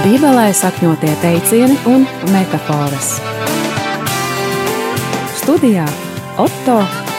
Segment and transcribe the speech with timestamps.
[0.00, 3.18] Bībelē sakņotie teicieni un metafāras.
[5.36, 5.82] Studijā
[6.40, 6.76] Otto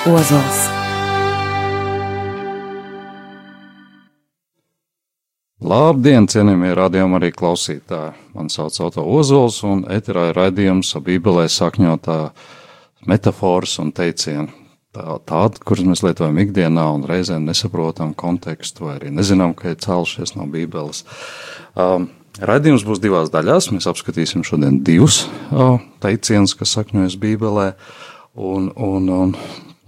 [0.10, 0.62] Ozols.
[5.62, 8.16] Labdien, cienījamie radījumi arī klausītāji.
[8.34, 12.16] Mani sauc Otto Ozols un eterā ir raidījums Bībelē sakņotā
[13.06, 14.50] metafāras un teicieni.
[14.98, 19.78] Tā, tāda, kuras mēs lietojam ikdienā un reizēm nesaprotam kontekstu vai arī nezinām, ka ir
[19.86, 21.06] cēlušies no Bībeles.
[21.78, 22.10] Um,
[22.40, 23.72] Raidījums būs divās daļās.
[23.76, 25.26] Mēs apskatīsim šodien divus
[26.04, 27.74] teicienus, kas sakņojas Bībelē.
[28.40, 29.34] Un, un, un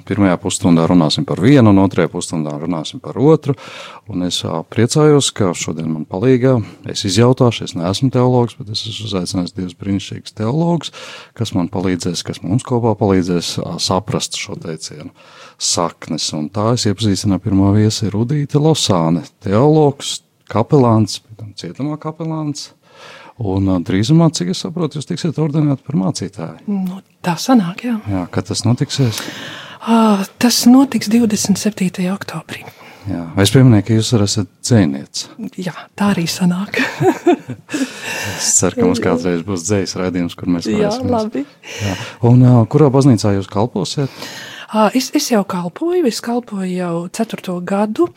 [0.04, 3.56] pirmajā pusstundā runāsim par vienu, un otrajā pusstundā runāsim par otru.
[4.12, 4.42] Un es
[4.74, 6.58] priecājos, ka šodien man palīgā.
[6.92, 10.92] Es izjautāšu, es neesmu teologs, bet es esmu uzaicinājis divus brīnišķīgus teologus,
[11.38, 15.14] kas man palīdzēs, kas mums kopā palīdzēs saprast šo teicienu
[15.56, 16.28] saknes.
[16.36, 20.20] Un tā es iepazīstināju pirmā viesi Rudīte Losāne, teologs,
[20.52, 21.22] kapelāns,
[21.60, 22.72] cietumā kapelāns.
[23.44, 26.68] Un drīzumā, cik es saprotu, jūs tiksiet ordinēti par mācītāju.
[26.70, 27.98] Nu, tā sanāk, jā.
[28.12, 29.24] Jā, kad tas notiksies?
[29.82, 32.06] À, tas notiks 27.
[32.14, 32.62] oktobrī.
[33.04, 35.26] Jā, es pieminēju, ka jūs esat dzēnieks?
[35.60, 36.78] Jā, tā arī sanāk.
[38.38, 41.10] es ceru, ka mums kādreiz būs dzējas raidījums, kur mēs varēsim.
[41.10, 41.44] Jā, labi.
[41.82, 41.98] Jā.
[42.30, 44.14] Un uh, kurā baznīcā jūs kalposiet?
[44.96, 48.08] Es, es jau kalpoju, es kalpoju jau ceturto gadu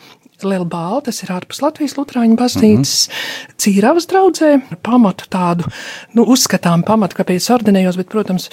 [0.45, 3.56] Liela balva, tas ir ārpus Latvijas Lutāņu baznīcas, mm -hmm.
[3.62, 4.51] cīravas draudzē,
[4.84, 5.70] pamatu tādu,
[6.12, 8.51] nu, uzskatām pamatu, kāpēc ordinējos, bet, protams,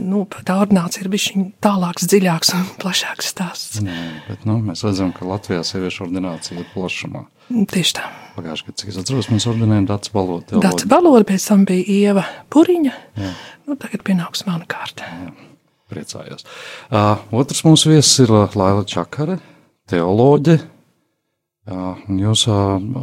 [0.00, 3.82] nu, tā ordinācija ir bišķiņ tālāks, dziļāks un plašāks stāsts.
[3.84, 7.26] Nē, bet, nu, mēs redzam, ka Latvijā sieviešu ordinācija ir plašumā.
[7.50, 8.08] Tieši tā.
[8.36, 10.60] Pagājuši, kad, cik es atceros, mēs ordinējam Dats Balodu.
[10.62, 13.32] Dats Balodu, pēc tam bija Ieva Puriņa, Jā.
[13.68, 15.04] nu, tagad pienāks mana kārta.
[15.04, 15.32] Jā.
[15.92, 16.46] Priecājos.
[16.88, 19.36] Uh, otrs mūsu viesis ir Laila Čakare,
[19.92, 20.56] teoloģe,
[21.62, 22.46] Jā, jūs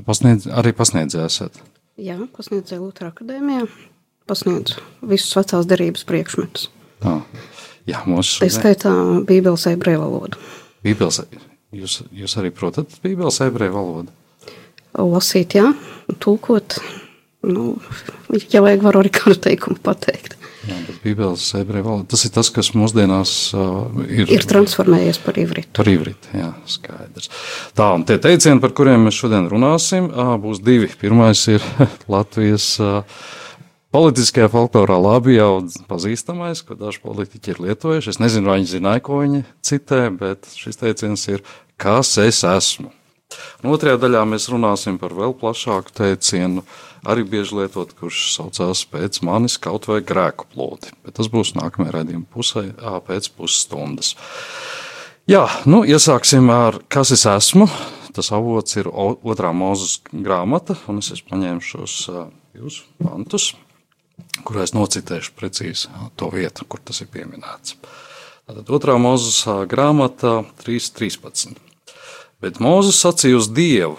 [0.03, 1.61] pasniedz, arī pasniedzēsiet?
[1.99, 3.67] Jā, pasniedzēju Lutera akadēmijā,
[4.27, 6.67] pasniedzu visus vecās derības priekšmetus.
[6.99, 7.13] Tā,
[7.87, 8.41] jā, mūsu...
[8.43, 8.91] Tā skaitā
[9.27, 10.41] bībeles ebreju valodu.
[10.83, 11.21] Bībeles,
[11.75, 14.15] jūs, jūs arī protat bībeles ebreju valodu?
[14.99, 15.69] Lasīt, jā,
[16.19, 16.79] tulkot,
[17.47, 17.77] nu,
[18.51, 20.38] ja vajag, varu arī kādu teikumu pateikt.
[20.67, 25.71] Jā, Bībeles ebreju valoda tas ir tas, kas mūsdienās uh, ir, ir transformējies par ivritu.
[25.77, 27.29] Par ivritu, jā, skaidrs.
[27.77, 30.91] Tā, un tie teicieni, par kuriem mēs šodien runāsim, uh, būs divi.
[30.99, 31.63] Pirmais ir
[32.13, 33.23] Latvijas uh,
[33.95, 38.11] politiskajā folklorā labi jau pazīstamais, ko daži politiķi ir lietojuši.
[38.11, 41.45] Es nezinu, vai viņi zināja, ko viņi citē, bet šis teiciens ir,
[41.79, 42.91] kas es esmu.
[43.61, 48.83] Un otrajā daļā mēs runāsim par vēl plašāku teicienu, uh, arī bieži lietot, kurš saucās
[48.89, 50.93] pēc manis kaut vai grēku plūdi.
[51.05, 52.65] Bet tas būs nākamajā raidījuma pusē,
[53.07, 54.15] pēc pusstundas.
[55.29, 57.69] Jā, nu, iesāksim ar kas es esmu.
[58.15, 61.95] Tas avots ir otrā mūzes grāmata, un es paņēmis šos
[62.57, 63.51] jūsu pantus,
[64.43, 67.77] kurā es nocitēšu precīzi to vietu, kur tas ir pieminēts.
[68.49, 71.53] Tātad otrā mūzes grāmata 3.13.
[72.39, 73.97] Bet Mūzes sacīja uz Dievu: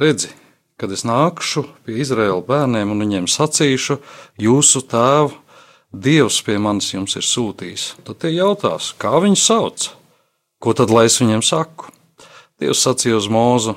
[0.00, 0.30] Redzi,
[0.80, 4.00] kad es nākšu pie Izraēla bērniem un viņiem sacīšu,
[4.42, 5.44] jūsu tēvu
[5.94, 9.92] Dievs pie manis jums ir sūtījis, tad tie jautās, kā viņu sauc?
[10.58, 11.86] Ko tad lai es viņiem saku?
[12.58, 13.76] Dievs sacīja uz mūzu: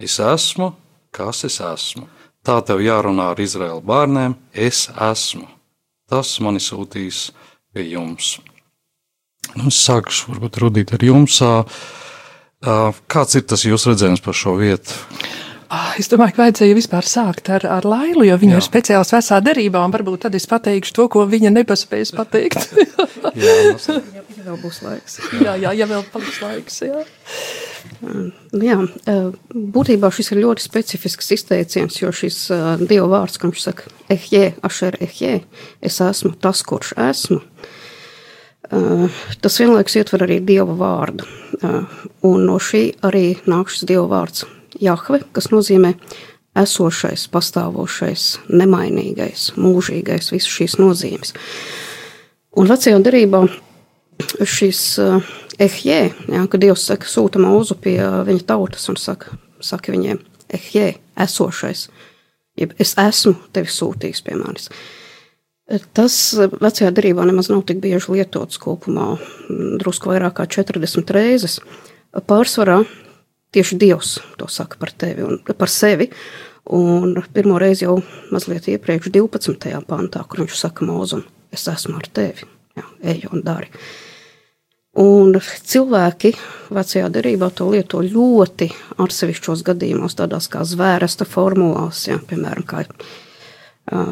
[0.00, 0.70] Es esmu,
[1.12, 2.06] kas es esmu.
[2.46, 5.44] Tā tev jārunā ar Izraēla bērniem, es esmu.
[6.08, 7.26] Tas mani sūtīs
[7.74, 8.38] pie jums.
[9.52, 11.42] Nu, es sākšu varbūt rudīt ar jums.
[12.60, 14.96] Kāds ir tas jūsu redzējums par šo vietu?
[15.70, 18.58] Ah, es domāju, ka vajadzēja vispār sākt ar, ar Lailu, jo viņa Jā.
[18.58, 22.72] ir speciāls vecā derībā, un varbūt tad es pateikšu to, ko viņa nepaspējas pateikt.
[23.38, 25.20] jā, ja, ja vēl būs laiks.
[25.38, 27.04] jā, jā, ja vēl paliks laiks, jā.
[28.58, 28.80] Jā,
[29.78, 32.42] būtībā šis ir ļoti specifisks izteiciens, jo šis
[32.82, 35.36] Dieva vārds, ka viņš saka, ehjē, ašer ehjē,
[35.86, 37.44] es esmu tas, kurš esmu,
[39.38, 41.30] tas vienlaikus ietver arī Dieva vārdu,
[42.26, 45.94] un no šī arī nāk šis Dieva vārds Jahve, kas nozīmē
[46.60, 51.34] esošais, pastāvošais, nemainīgais, mūžīgais, visas šīs nozīmes.
[52.58, 53.44] Un vecajā derībā
[54.44, 59.36] šis uh, ehjē, ja, kad Dievs saka, sūta mūzu pie uh, viņa tautas un saka,
[59.64, 60.18] saka viņiem,
[60.58, 60.88] ehjē,
[61.26, 61.86] esošais,
[62.58, 64.70] jeb es esmu tevi sūtījis pie manis.
[65.94, 69.12] Tas vecajā derībā nemaz nav tik bieži lietots kopumā,
[69.78, 71.60] drusku vairāk kā 40 reizes.
[72.26, 72.80] Pārsvarā
[73.54, 76.10] tieši Dievs to saka par tevi un par sevi.
[76.70, 77.96] Un pirmo reizi jau
[78.30, 79.72] mazliet iepriekš, 12.
[79.88, 82.46] pantā, kur viņš saka mūzum, es esmu ar tevi,
[82.78, 83.70] jā, ej un dari.
[85.00, 86.34] Un cilvēki
[86.70, 88.68] vecajā derībā to lieto ļoti
[89.02, 92.84] atsevišķos gadījumos, tādās kā zvērsta formulās, jā, piemēram, kā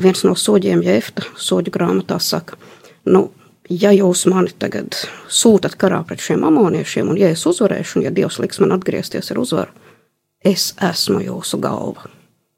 [0.03, 2.59] viens no soģiem, Jefta soģu grāmatā saka,
[3.07, 3.29] nu,
[3.69, 4.97] ja jūs mani tagad
[5.29, 9.33] sūtat karā pret šiem amoniešiem, un ja es uzvarēšu, un ja Dievs liks man atgriezties
[9.33, 9.91] ar uzvaru,
[10.45, 12.09] es esmu jūsu galva.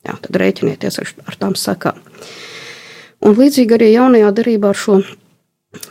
[0.07, 1.99] Jā, tad rēķinieties ar, ar tām sakām.
[3.21, 5.01] Un līdzīgi arī jaunajā darībā ar šo,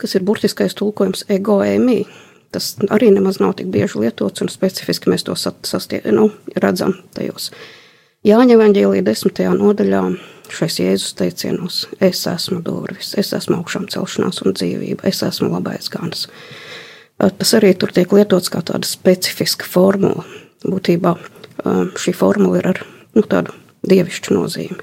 [0.00, 2.02] kas ir burtiskais tulkojums, egoēmī.
[2.50, 7.52] Tas arī nemaz nav tik bieži lietots, un specifiski mēs to sastie, nu, redzam tajos.
[8.26, 10.02] Jāņa Evanģēlija desmitajā nodaļā
[10.54, 15.90] šais Jēzus teicienos: Es esmu durvis, es esmu augšām celšanās un dzīvība, es esmu labais
[15.92, 16.26] gans.
[17.20, 20.24] Tas arī tur tiek lietots kā tāda specifiska formula.
[20.64, 21.14] Būtībā
[22.00, 22.82] šī formula ir ar
[23.16, 23.52] nu, tādu
[23.88, 24.80] dievišķu nozīmi,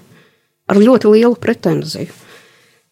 [0.70, 2.14] ar ļoti lielu pretenziju.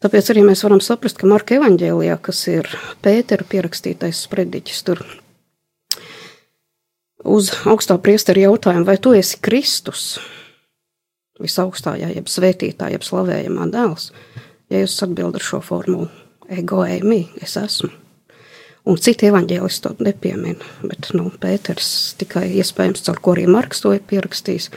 [0.04, 2.68] Tāpēc arī mēs varam saprast, ka Marka evanģēlijā, kas ir
[3.06, 5.02] Pētera pierakstītais sprediķis, tur
[7.26, 10.20] uz augstā priestera jautājumu, vai tu esi Kristus,
[11.42, 14.12] visaugstākā, jeb svētītā, jeb slavējamā dēls,
[14.72, 16.10] ja jūs atbildat šo formulu,
[16.50, 17.92] ego eimi, es esmu.
[18.86, 23.96] Un citi evaņģēlisti to nepiemina, bet nu, Pēters tikai iespējams, caur ko arī Marks to
[23.98, 24.70] ir pierakstījis,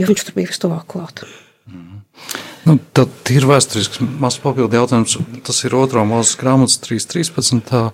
[0.00, 1.26] jo viņš tur bija vistuvāk klāt.
[1.68, 2.46] Mm -hmm.
[2.68, 5.16] Nu, tad ir vēsturisks mazs papildu jautājums.
[5.46, 7.92] Tas ir otrā mūzes grāmatas 3.13.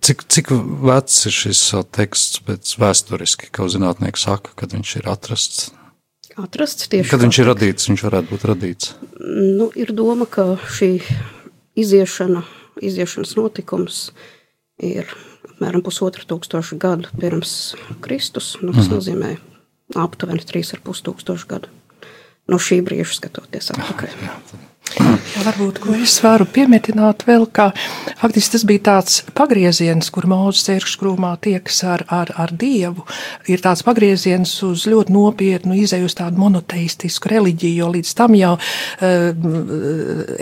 [0.00, 0.52] Cik, cik
[0.86, 5.72] vecs ir šis teksts pēc vēsturiski, kā zinātnieki saka, kad viņš ir atrasts?
[6.42, 7.10] Atrasts tieši.
[7.10, 8.94] Kad viņš ir radīts, viņš varētu būt radīts.
[9.18, 10.92] Nu, ir doma, ka šī
[11.78, 12.44] iziešana,
[12.84, 14.00] iziešanas notikums
[14.78, 15.10] ir
[15.48, 17.74] apmēram pusotra tūkstoša gadu pirms
[18.04, 18.54] Kristus.
[18.62, 18.94] Nu, tas mm.
[18.94, 19.34] nozīmē
[19.98, 21.72] aptuveni 3,5 tūkstošu gadu.
[22.48, 24.14] No šī brīža skatoties atpakaļ.
[24.22, 24.60] Jā, jā.
[24.98, 27.68] Jā, varbūt es varu piemetināt vēl, ka
[28.18, 33.04] faktiski tas bija tāds pagrieziens, kur Mozus ērkšķkrūmā tiekas ar, ar, ar Dievu.
[33.52, 38.54] Ir tāds pagrieziens uz ļoti nopietnu izēju uz tādu monoteistisku reliģiju, jo līdz tam jau
[38.56, 39.28] uh,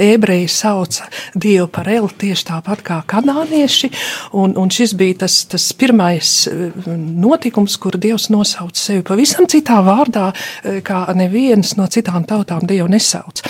[0.06, 3.90] ebreji sauca Dievu par Eli tieši tāpat kā kanānieši,
[4.38, 9.80] un, un šis bija tas, tas pirmais eh, notikums, kur Dievs nosauca sevi pavisam citā
[9.84, 10.30] vārdā,
[10.62, 13.42] eh, kā neviens no citām tautām Dievu nesauc.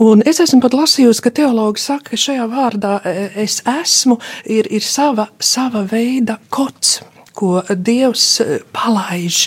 [0.00, 4.16] Un es esmu pat lasījusi, ka teologi saka, ka šajā vārdā e, es esmu
[4.48, 7.02] ir, ir sava, sava veida kods
[7.40, 9.42] ko Dievs e, palaiž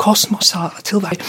[0.00, 1.22] kosmosā cilvēki.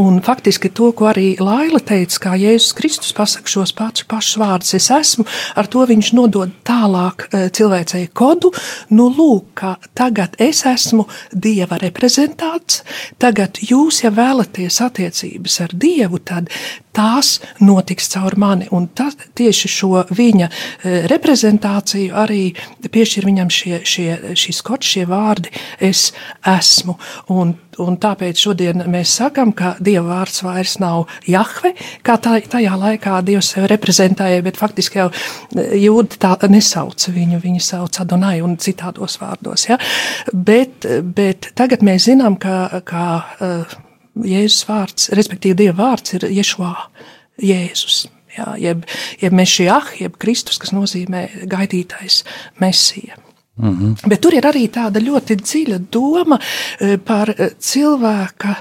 [0.00, 4.74] Un faktiski to, ko arī Laila teica, kā Jēzus Kristus pasaka šos pašus pašus vārdus,
[4.78, 5.26] es esmu,
[5.58, 8.52] ar to viņš nodod tālāk e, cilvēcei kodu,
[8.96, 12.82] nu lūk, ka tagad es esmu Dieva reprezentāts,
[13.20, 16.52] tagad jūs, ja vēlaties attiecības ar Dievu, tad
[16.98, 18.68] tās notiks caur mani.
[18.74, 22.42] Un tas, tieši šo viņa e, reprezentāciju arī
[22.90, 26.10] piešķir viņam šie, šie, šis kods, šie vārdi- es
[26.46, 26.96] esmu.
[27.34, 31.74] Un, un tāpēc šodien mēs sakam, ka Dieva vārds vairs nav Jahve,
[32.06, 37.42] kā tā, tajā laikā Dievs sevi reprezentēja, bet faktiski jau e, jūdi tā nesauca viņu,
[37.44, 39.68] viņi sauc Adonai un citādos vārdos.
[39.70, 39.78] Ja?
[40.32, 43.04] Bet, bet tagad mēs zinām, ka, ka
[43.38, 43.78] uh,
[44.26, 46.74] Jēzus vārds, respektīvi Dieva vārds ir Ješua,
[47.42, 48.06] Jēzus.
[48.38, 48.84] Jā, jeb,
[49.18, 52.22] jeb Mešiah, jeb Kristus, kas nozīmē gaidītais
[52.62, 53.18] Mesija.
[53.58, 54.08] Mm -hmm.
[54.08, 56.38] Bet tur ir arī tāda ļoti dziļa doma
[56.80, 58.54] eh, par eh, cilvēka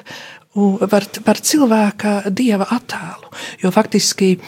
[0.90, 3.30] par, par cilvēka dieva attēlu.
[3.62, 4.40] Jo faktiski e,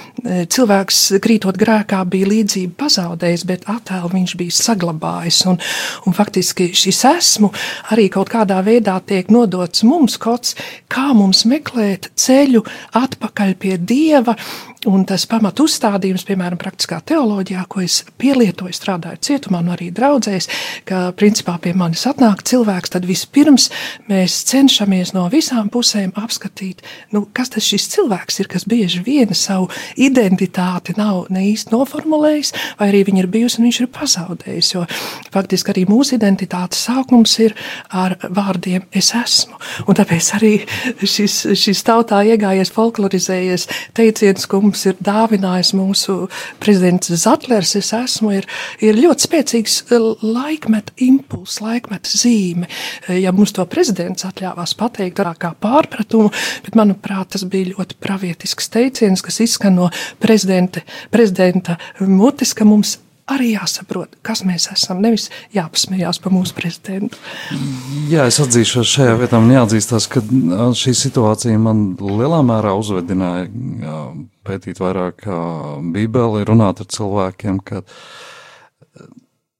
[0.50, 5.41] cilvēks, krītot grēkā, bija līdzību pazaudējis, bet attēlu viņš bija saglabājis.
[5.51, 5.60] Un,
[6.10, 7.51] un faktiski šis esmu
[7.94, 10.56] arī kaut kādā veidā tiek nodots mums kods,
[10.89, 12.65] kā mums meklēt ceļu
[12.98, 14.38] atpakaļ pie dieva
[14.88, 20.45] Un tas pamat uzstādījums, piemēram, praktiskā teoloģijā, ko es pielietoju, strādājot cietumā, un arī draudzēs,
[20.88, 23.65] ka principā pie manis atnāk cilvēks, tad vispirms
[24.07, 26.79] mēs cenšamies no visām pusēm apskatīt,
[27.12, 29.67] nu, kas tas šis cilvēks ir, kas bieži vien savu
[30.00, 34.71] identitāti nav ne īsti noformulējis, vai arī viņa ir bijusi un viņš ir pazaudējis.
[34.77, 34.86] Jo
[35.36, 37.57] faktiski arī mūsu identitātes sākums ir
[37.91, 39.59] ar vārdiem es esmu.
[39.91, 40.55] Un tāpēc arī
[41.03, 43.67] šis, šis tautā iegājies, folklorizējies
[44.00, 46.15] teiciens, ko mums ir dāvinājis mūsu
[46.61, 48.47] prezidents Zatlers, es esmu, ir,
[48.85, 52.69] ir ļoti spēcīgs eh, laikmeta impulss, laikmeta zīme.
[53.07, 56.31] Eh, ja mums to prezidents atļāvās pateikt, tā kā pārpratumu,
[56.65, 59.89] bet manuprāt, tas bija ļoti pravietisks teiciens, kas izskan no
[60.21, 62.97] prezidenta mutes, ka mums
[63.33, 65.01] arī jāsaprot, kas mēs esam.
[65.03, 67.19] Nevis jāpasmējās par mūsu prezidentu.
[68.12, 70.24] Jā, es atzīšos šajā vietā, man jāatzīstās, ka
[70.77, 73.48] šī situācija man lielā mērā uzvedināja
[74.48, 75.27] pētīt vairāk
[75.93, 77.83] Bībeli, runāt ar cilvēkiem, ka,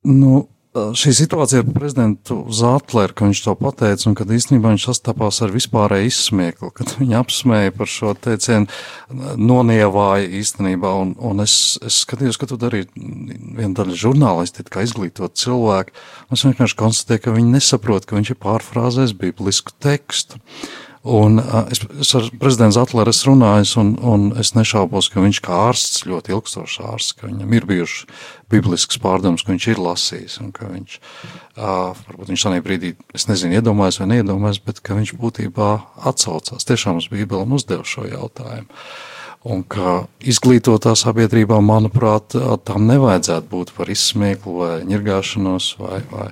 [0.10, 5.40] nu, šī situācija ar prezidentu Zetleru, ka viņš to pateica, un kad īstenībā viņš sastapās
[5.42, 8.70] ar vispārēju izsmieklu, kad viņi apsmēja par šo teicienu,
[9.40, 15.40] nonievāja īstenībā, un, un es, es skatījos, ka tu darīji viena daļa žurnālisti, kā izglītot
[15.42, 15.96] cilvēku,
[16.30, 20.38] un es vienkārši konstatēju, ka viņi nesaprot, ka viņš ir pārfrāzējis biblisku tekstu.
[21.08, 21.40] Un
[21.72, 26.02] es, es ar prezidentu Zatleru esmu runājis, un, un es nešaubos, ka viņš kā ārsts,
[26.10, 28.08] ļoti ilgstošs ārsts, ka viņam ir bijuši
[28.52, 30.98] biblisks pārdoms, ka viņš ir lasījis, un ka viņš,
[31.56, 35.70] uh, varbūt viņš tādā brīdī, es nezinu, iedomājas vai neiedomājas, bet ka viņš būtībā
[36.12, 38.68] atsaucās tiešām uz Bībeli un uzdev šo jautājumu.
[39.48, 42.36] Un ka izglītotā sabiedrībā, manuprāt,
[42.68, 46.28] tam nevajadzētu būt par izsmieklu vai ņirgāšanos vai, vai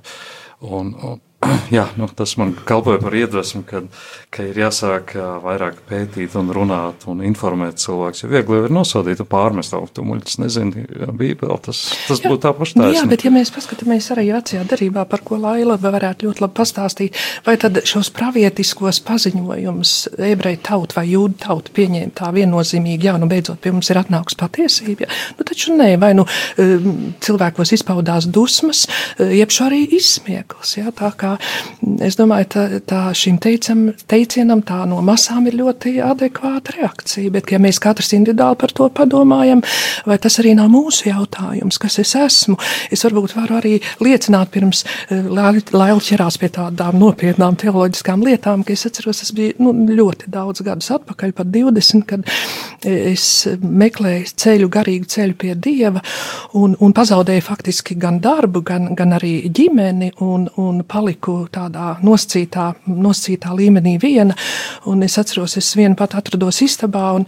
[0.59, 1.21] un, un
[1.77, 3.87] jā, nu, tas man kalpoja par iedvesmu, kad,
[4.33, 8.23] ka ir jāsāk vairāk pētīt un runāt un informēt cilvēkus.
[8.23, 10.85] Jo viegli ir nosodīt pārmest autu muļķis, nezinu,
[11.17, 12.97] bībeli, tas, tas būtu tā paša taisnība.
[12.99, 17.17] Jā, bet ja mēs paskatāmies arī vecajā darībā, par ko Laila varētu ļoti labi pastāstīt,
[17.45, 19.93] vai tad šos pravietiskos paziņojumus
[20.29, 24.39] ebreju tauta vai jūdu tauta pieņēma tā viennozīmīgi, jā, nu beidzot pie mums ir atnākusi
[24.39, 25.19] patiesība, jā.
[25.39, 26.27] nu taču nē, vai nu
[27.23, 28.85] cilvēkos izpaudās dusmas,
[29.19, 31.36] jeb šo arī izsmieklis, jā, tā kā
[32.03, 37.51] es domāju, tā, tā šim teicam, teicienam tā no masām ir ļoti adekvāta reakcija, bet
[37.53, 39.63] ja mēs katrs individuāli par to padomājam,
[40.07, 42.57] vai tas arī nav mūsu jautājums, kas es esmu,
[42.91, 48.75] es varbūt varu arī liecināt pirms eh, Laila ķerās pie tādām nopietnām teoloģiskām lietām, ka
[48.75, 52.27] es atceros, tas bija nu, ļoti daudz gadus atpakaļ, pat 20, kad
[52.87, 53.27] es
[53.61, 56.01] meklēju ceļu, garīgu ceļu pie Dieva
[56.57, 61.97] un, un pazaudēju faktiski gan darbu, gan, gan arī ģimeni un, un paliku paliku tādā
[62.03, 64.35] noscītā, noscītā līmenī viena,
[64.85, 67.25] un es atceros, es vienu pat atrados istabā un,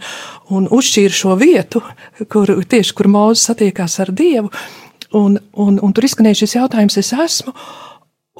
[0.50, 1.82] un uzšķīru šo vietu,
[2.28, 4.50] kur tieši kur Mūzes satiekās ar Dievu,
[5.12, 7.52] un, un, un tur izskanēja šis jautājums, es esmu,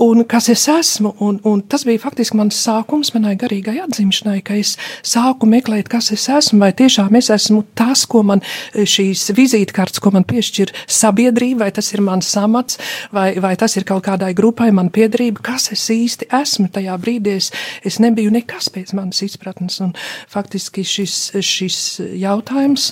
[0.01, 1.13] un kas es esmu.
[1.21, 4.77] Un, un tas bija faktiski mans sākums manai garīgai atzimšanai, ka es
[5.07, 10.01] sāku meklēt, kas es esmu, vai tiešām es esmu tas, ko man eh, šīs vizītkartes,
[10.03, 12.81] ko man piešķir sabiedrība, vai tas ir mans samats,
[13.15, 16.71] vai, vai tas ir kaut kādai grupai man piedrība, kas es īsti esmu.
[16.73, 17.51] Tajā brīdī es,
[17.87, 19.95] es nebiju nekas pēc manas izpratnes, un
[20.31, 21.81] faktiski šis, šis
[22.21, 22.91] jautājums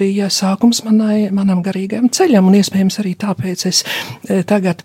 [0.00, 4.82] bija sākums manai, manam garīgajam ceļam, un iespējams arī tāpēc es eh, tagad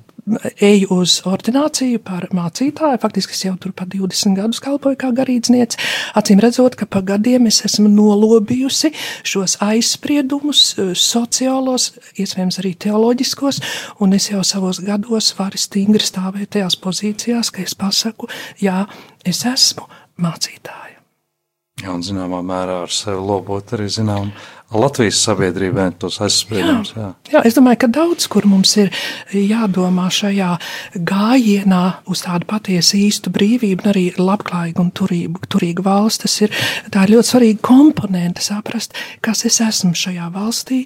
[0.61, 2.99] eju uz ordināciju par mācītāju.
[3.01, 5.77] Faktiski es jau tur pa 20 gadus kalpoju kā garīdzniece.
[6.17, 8.91] Acīm redzot, ka pa gadiem es esmu nolobījusi
[9.27, 13.61] šos aizspriedumus, eh, sociālos, iespējams arī teoloģiskos,
[13.99, 18.29] un es jau savos gados varu stingri stāvēt tajās pozīcijās, ka es pasaku,
[18.61, 18.87] jā,
[19.25, 20.85] es esmu mācītāja.
[21.83, 24.29] Jā, un zināmā mērā ar sevi lobot arī zinām
[24.73, 26.95] Latvijas sabiedrībai tos aizspriedumus.
[26.97, 27.11] Jā.
[27.29, 28.89] jā, es domāju, ka daudz kur mums ir
[29.29, 30.55] jādomā šajā
[31.05, 36.23] gājienā uz tādu patiesu īstu brīvību, arī labklājīgu un turību, turīgu valsts.
[36.25, 36.55] Tas ir,
[36.89, 40.81] ir ļoti svarīgi komponenti saprast, kas es esmu šajā valstī,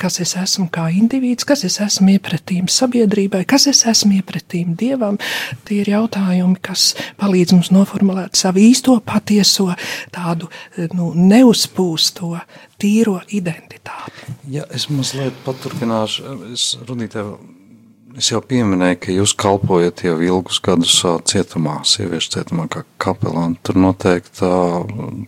[0.00, 5.20] kas es esmu kā indivīds, kas es esmu iepretīm sabiedrībai, kas es esmu iepretīm dievam.
[5.68, 9.68] Tie ir jautājumi, kas palīdz mums noformulēt savu īsto patieso
[10.16, 10.48] tādu
[10.96, 12.32] nu, neuzpūsto
[12.80, 14.34] tīro identitāti.
[14.50, 17.24] Ja es mazliet paturpināšu, es, Rudītē,
[18.18, 20.96] es jau pieminēju, ka jūs kalpojat jau ilgus gadus
[21.30, 23.60] cietumā, sieviešu cietumā kā kapelāni.
[23.66, 24.50] Tur noteikti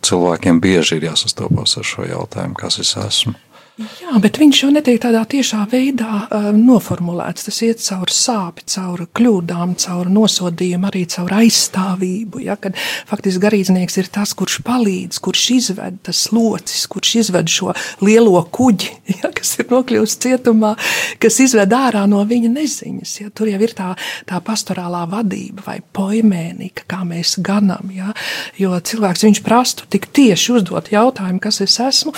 [0.09, 3.37] cilvēkiem bieži ir jāsastopas ar šo jautājumu, kas es esmu.
[3.81, 7.47] Jā, bet viņš jau netiek tādā tiešā veidā uh, noformulēts.
[7.47, 12.43] Tas iet cauri sāpēm, cauri kļūdām, cauri nosodījumu, arī cauri aizstāvību.
[12.45, 12.76] Ja, kad
[13.09, 17.73] faktiski garīdznieks ir tas, kurš palīdz, kurš izved tas locis, kurš izved šo
[18.05, 20.75] lielo kuģi, ja, kas ir nokļuvis cietumā,
[21.23, 23.17] kas izved ārā no viņa neziņas.
[23.23, 23.33] Ja.
[23.33, 23.95] Tur jau ir tā,
[24.29, 27.88] tā pastorālā vadība vai poimēnika, kā mēs ganam.
[27.97, 28.12] Ja.
[28.61, 32.12] Jo cilvēks viņš prastu tik tieši uzdot jautājumu, kas es esmu,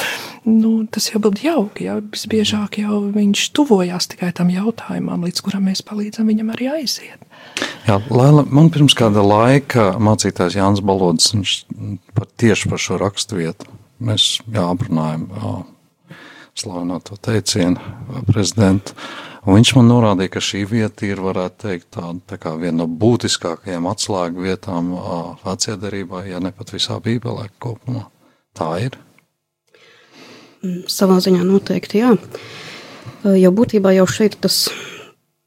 [0.48, 1.88] nu, tas jau būtu jauki.
[1.88, 1.98] Ja?
[2.14, 7.20] Visbiežāk jau viņš tuvojās tikai tam jautājumam, līdz kuram mēs palīdzam viņam arī aiziet.
[7.86, 11.54] Jā, Lēla, man pirms kāda laika mācītājs Jānis Balodis, viņš
[12.16, 13.68] par tieši par šo rakstu vietu.
[14.04, 15.28] Mēs jā, aprunājam
[16.58, 18.94] slavināto teicienu prezidentu.
[19.44, 22.86] Un viņš man norādīja, ka šī vieta ir, varētu teikt, tāda tā kā viena no
[22.88, 24.94] būtiskākajām atslēgu vietām
[25.42, 28.06] vecajā derībā, ja ne pat visā bībelē kopumā.
[28.56, 28.96] Tā ir.
[30.64, 32.14] Mm, savā ziņā noteikti jā.
[33.24, 34.66] Jo būtībā jau šeit tas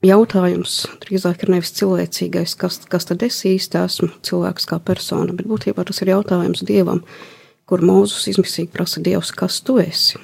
[0.05, 5.49] jautājums drīzāk ir nevis cilvēcīgais, kas, kas tad es īsti esmu, cilvēks kā persona, bet
[5.49, 7.01] būtībā tas ir jautājums Dievam,
[7.69, 10.21] kur Mūzus izmisīgi prasa Dievs, kas tu esi.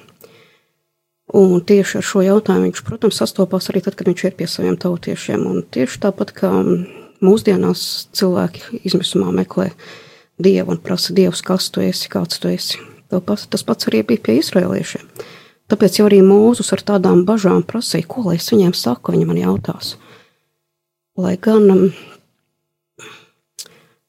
[1.33, 4.77] Un tieši ar šo jautājumu viņš, protams, sastopās arī tad, kad viņš ir pie saviem
[4.77, 5.47] tautiešiem.
[5.49, 6.51] Un tieši tāpat kā
[7.23, 9.71] mūsdienās cilvēki izmisumā meklē
[10.37, 12.92] dievu un prasa dievs, kas tu esi, kāds tu esi.
[13.21, 15.05] Tas pats arī bija pie izrēliešiem.
[15.71, 19.95] Tāpēc arī Mūzus ar tādām bažām prasīja, ko lai es viņiem saku, viņi man jautās.
[21.17, 21.83] Lai gan um,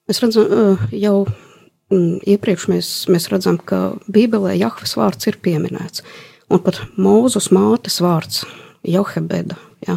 [0.09, 6.05] mēs redzam, uh, jau um, iepriekš mēs, mēs redzam, ka Bībelē Jahves vārds ir pieminēts
[6.53, 8.45] un pat Mūzus mātes vārds,
[8.85, 9.57] Johebeda,
[9.87, 9.97] ja,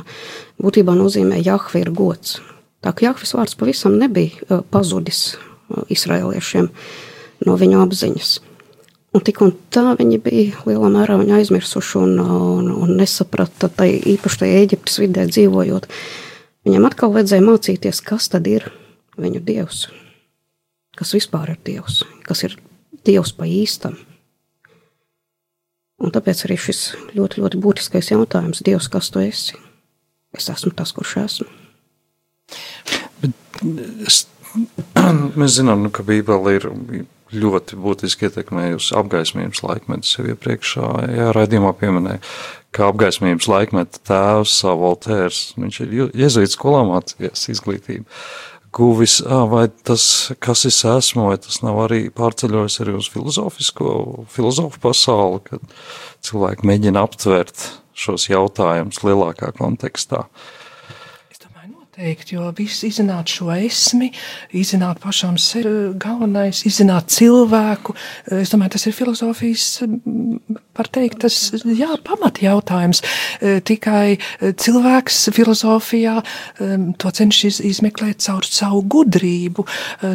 [0.63, 2.37] būtībā nozīmē Jahve ir gods.
[2.83, 6.69] Tā kā Jahves vārds pavisam nebija uh, pazudis uh, izraēliešiem
[7.47, 8.37] no viņu apziņas.
[9.17, 14.43] Un tik un tā viņi bija lielā mērā aizmirsuši un, un, un nesaprata, tai īpaši
[14.43, 15.87] tajā Eģiptes vidē dzīvojot.
[16.67, 18.67] Viņam atkal vajadzēja mācīties, kas tad ir
[19.17, 19.87] viņu dievs,
[20.99, 22.59] kas vispār ir dievs, kas ir
[23.09, 23.97] dievs pa īstam.
[25.97, 26.83] Un tāpēc arī šis
[27.17, 29.57] ļoti, ļoti būtiskais jautājums, Dievs, kas tu esi?
[30.37, 31.47] Es esmu tas, kurš esmu.
[33.23, 33.63] Bet
[34.05, 34.27] es,
[35.39, 36.69] mēs zinām, nu, ka Bībele ir
[37.33, 40.07] ļoti būtiski ietekmējusi apgaismības laikmetu.
[40.07, 42.19] Sev iepriekšējā raidījumā pieminēja,
[42.75, 48.05] ka apgaismības laikmeta tēvs, Voltērs, viņš ir jezuīts skolā mācījies izglītību
[48.77, 50.03] guvis, vai tas,
[50.43, 53.93] kas es esmu, vai tas nav arī pārceļojis arī uz filozofisko,
[54.33, 55.77] filozofu pasauli, kad
[56.27, 57.63] cilvēki mēģina aptvert
[57.97, 60.27] šos jautājumus lielākā kontekstā.
[61.97, 64.11] Teikt, jo viss izzināt šo esmi,
[64.53, 67.95] izzināt pašam sevi, galvenais, izzināt cilvēku.
[68.37, 69.63] Es domāju, tas ir filozofijas
[70.77, 73.01] var teikt, tas jā, pamat jautājums.
[73.41, 74.19] E, tikai
[74.61, 76.19] cilvēks filozofijā
[77.01, 79.65] to cenšas izmeklēt caur savu gudrību,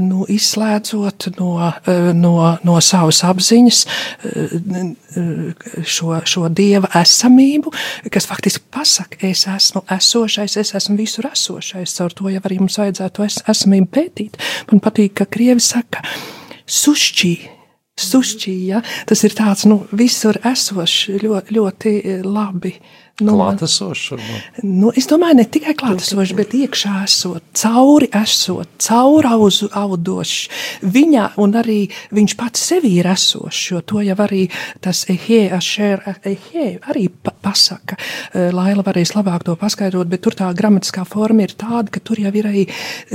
[0.07, 1.57] nu, izslēdzot no,
[2.15, 3.83] no, no savas apziņas
[5.83, 7.75] šo, šo dieva esamību,
[8.15, 11.72] kas faktiski pasaka, es esmu esošais, es esmu visur esošais.
[11.73, 14.39] Caur to jau arī mums vajadzētu es, esamību pētīt.
[14.71, 16.05] Man patīk, ka Krievi saka,
[16.69, 17.35] sušķī
[18.03, 18.81] sušķī, ja?
[19.09, 21.93] tas ir tāds nu, visur esošs, ļoti, ļoti
[22.25, 22.73] labi
[23.23, 24.63] Nu, klātesošs, varbūt.
[24.67, 30.49] Nu, es domāju, ne tikai klātesošs, bet iekšā esot, cauri esot, caurauzu audošs.
[30.83, 31.81] Viņā un arī
[32.15, 34.47] viņš pats sevi ir esošs, jo to jau arī
[34.83, 37.09] tas ehē, ašēr, ehē arī
[37.43, 37.97] pasaka.
[38.33, 42.21] Eh, Laila varēs labāk to paskaidrot, bet tur tā gramatiskā forma ir tāda, ka tur
[42.23, 42.65] jau ir arī,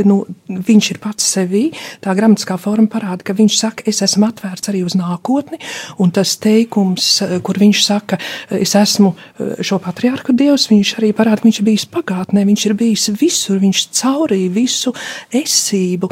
[0.07, 1.67] nu, viņš ir pats sevi.
[2.03, 5.59] Tā gramatiskā forma parāda, ka viņš saka, es esmu atvērts arī uz nākotni,
[6.03, 8.19] un tas teikums, eh, kur viņš saka,
[8.51, 12.73] es esmu eh, šo patriārku dievs, viņš arī parāda, viņš ir bijis pagātnē, viņš ir
[12.77, 14.93] bijis visur, viņš caurīja visu
[15.33, 16.09] esību.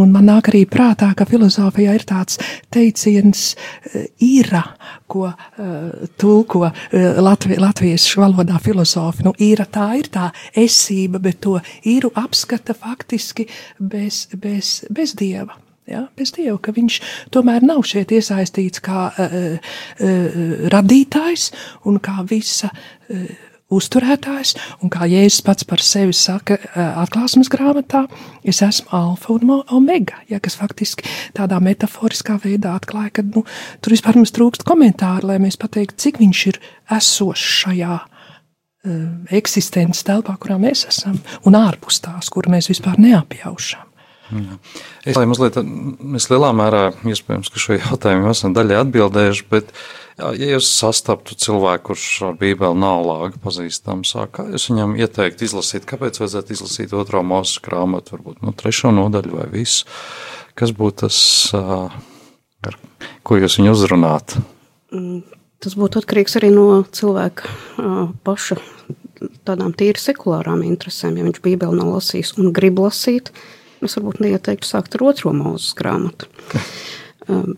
[0.00, 2.40] Un man nāk arī prātā, ka filozofijā ir tāds
[2.74, 4.64] teiciens uh, īra,
[5.10, 6.74] ko uh, tulko uh,
[7.22, 9.26] Latvi, latviešu valodā filozofi.
[9.26, 13.46] Nu, īra tā ir tā esība, bet to īru apskata faktiski
[13.78, 15.58] bez, bez, bez dieva
[15.90, 17.00] ja, bez Dieva, ka viņš
[17.34, 21.50] tomēr nav šeit iesaistīts kā uh, uh, radītājs
[21.90, 23.30] un kā visa uh,
[23.70, 28.04] uzturētājs, un kā Jēzus pats par sevi saka atklāsmes grāmatā,
[28.42, 33.44] es esmu alfa un omega, ja, kas faktiski tādā metaforiskā veidā atklāja, ka nu,
[33.80, 36.60] tur vispār mums trūkst komentāru, lai mēs pateiktu, cik viņš ir
[36.98, 39.04] esošs šajā uh,
[39.40, 43.89] eksistences telpā, kurā mēs esam, un ārpus tās, kuru mēs vispār neapjaušam.
[44.30, 44.58] Jā.
[45.04, 45.56] Es domāju, mazliet,
[46.14, 49.72] mēs lielā mērā iespējams, ka šo jautājumu esam daļai atbildējuši, bet,
[50.20, 55.88] ja jūs sastaptu cilvēku, kurš ar Bībeli nav lāga pazīstams, kā jūs viņam ieteiktu izlasīt,
[55.90, 59.88] kāpēc vajadzētu izlasīt otro mūsu grāmatu, varbūt no nu, trešo nodaļu vai visu,
[60.58, 61.20] kas būtu tas,
[61.56, 62.80] ar
[63.26, 64.44] ko jūs viņu uzrunātu?
[64.94, 65.22] Mm,
[65.62, 67.50] tas būtu atkarīgs arī no cilvēka
[68.26, 68.60] paša
[69.48, 73.32] tādām tīri sekulārām interesēm, ja viņš Bībeli nav lasījis un grib lasīt,
[73.80, 76.28] Es varbūt neieteiktu sākt ar otro mūzes grāmatu.
[77.30, 77.54] Um,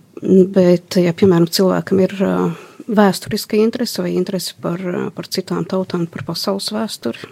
[0.55, 2.53] bet, ja, piemēram, cilvēkam ir uh,
[2.87, 7.27] vēsturiska interese vai interese par, uh, par citām tautām, par pasaules vēsturi,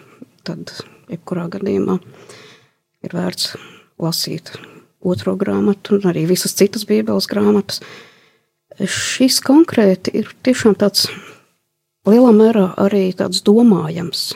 [0.47, 0.75] tad
[1.11, 2.01] jebkurā gadījumā
[3.07, 3.55] ir vērts
[4.03, 4.57] lasīt
[5.01, 7.79] otro grāmatu un arī visas citas bībeles grāmatas.
[8.81, 11.07] Šis konkrēti ir tiešām tāds
[12.09, 14.31] lielā mērā arī tāds domājams,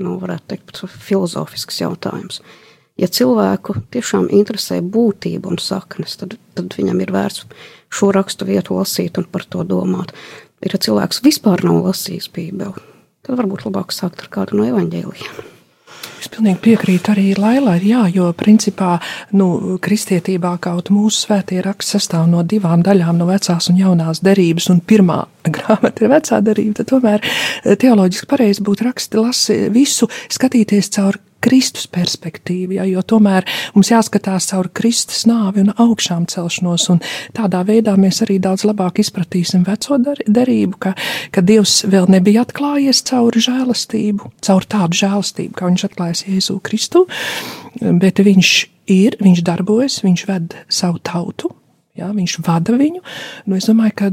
[0.00, 2.40] nu, varētu teikt, filozofisks jautājums.
[2.40, 2.62] Uh,
[3.00, 7.46] ja cilvēku tiešām interesē būtība un saknes, tad, tad viņam ir vērts
[7.92, 10.14] šo rakstu vietu lasīt un par to domāt.
[10.64, 12.86] Ir, ja cilvēks vispār nav lasījis Bībeli,
[13.26, 15.52] tad varbūt labāk sākt ar kādu no evaņģēlijiem.
[16.16, 18.96] Es pilnīgi piekrītu arī Lailai, jā, jo principā
[19.36, 24.70] nu, kristietībā kaut mūsu svētie raksti sastāv no divām daļām, no vecās un jaunās derības,
[24.72, 25.20] un pirmā
[25.56, 31.20] grāmata ir vecā derība, tad tomēr eh, teoloģiski pareizi būtu raksti lasi visu, skatīties caur
[31.46, 37.02] Kristus perspektīvu, ja, jo tomēr mums jāskatās caur Kristus nāvi un augšām celšanos, un
[37.36, 40.94] tādā veidā mēs arī daudz labāk izpratīsim veco derību, ka,
[41.30, 47.06] ka Dievs vēl nebija atklājies caur žēlastību, caur tādu žēlastību, kā viņš atklājas Jēzu Kristu,
[47.80, 48.56] bet viņš
[48.96, 51.52] ir, viņš darbojas, viņš ved savu tautu
[51.96, 53.00] Ja, viņš vada viņu.
[53.48, 54.10] Nu, es domāju, ka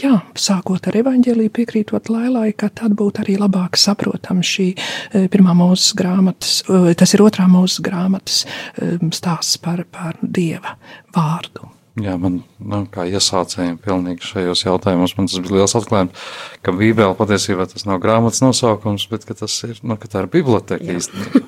[0.00, 5.52] jā, sākot ar evaņģēlīju, piekrītot Lailai, ka tad būtu arī labāk saprotama šī e, pirmā
[5.58, 10.78] mūzes grāmatas, e, tas ir otrā mūzes grāmatas e, stāsts par, par dieva
[11.16, 11.68] vārdu.
[11.96, 16.26] Jā, man nu, kā iesācējiem pilnīgi šajos jautājumos, man tas bija liels atklājums,
[16.60, 20.96] ka Bībele patiesībā tas nav grāmatas nosaukums, bet ka tas ir, nu, tā ir biblioteka
[20.96, 21.40] īstenībā.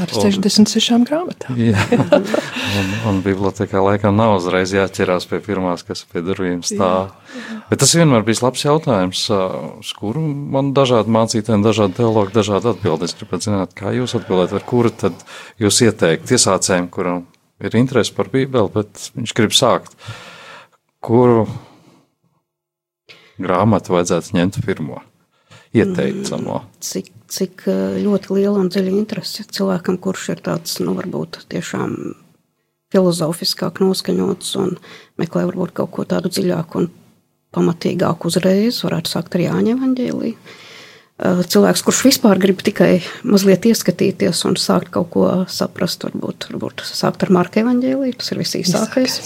[0.00, 1.58] Ar 66 grāmatām.
[1.60, 1.80] jā,
[2.80, 7.12] un, un bibliotekā laikam nav uzreiz jāķerās pie pirmās, kas pie durvīm stāv.
[7.70, 9.24] Bet tas vienmēr bija labs jautājums,
[9.80, 13.16] uz kuru man dažādi mācītāji, dažādi teologi, dažādi atbildes.
[13.20, 15.26] Gribētu zināt, kā jūs atbildēt, ar kuru tad
[15.60, 17.26] jūs ieteikt iesācējiem, kuram
[17.60, 19.94] ir interese par Bībeli, bet viņš grib sākt.
[21.04, 21.46] Kuru
[23.40, 25.00] grāmatu vajadzētu ņemt pirmo?
[25.70, 26.56] Ieteicamo.
[26.64, 31.44] Mm, cik, cik eh, ļoti liela un dziļa interese cilvēkam, kurš ir tāds, nu, varbūt
[31.52, 31.96] tiešām
[32.90, 34.74] filozofiskāk noskaņots un
[35.20, 36.90] meklē varbūt kaut ko tādu dziļāku un
[37.54, 40.58] pamatīgāku uzreiz, varētu sākt ar Jāņa evaņģēliju
[41.20, 46.84] Eh, cilvēks, kurš vispār grib tikai mazliet ieskatīties un sākt kaut ko saprast, varbūt, varbūt
[46.86, 49.20] sākt ar Marka evaņģēliju, tas ir visīsākais.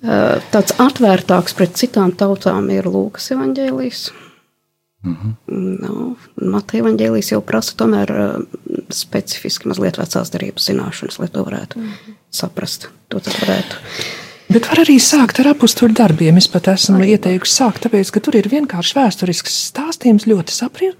[0.00, 4.06] Eh, tāds atvērtāks pret citām tautām ir Lūkas evaņģēlijs.
[5.04, 5.32] -hmm.
[5.80, 8.32] no, Mateja evaņģēlijs jau prasa tomēr eh,
[8.92, 12.16] specifiski mazliet vecās darības zināšanas, lai to varētu -hmm.
[12.30, 12.88] saprast.
[13.08, 13.76] To tad varētu
[14.50, 16.38] Bet var arī sākt ar apakstuļu darbiem.
[16.40, 20.56] Es pat esmu ieteikusi sākt, tāpēc, ka tur ir vienkārši vēsturisks stāstījums, ļoti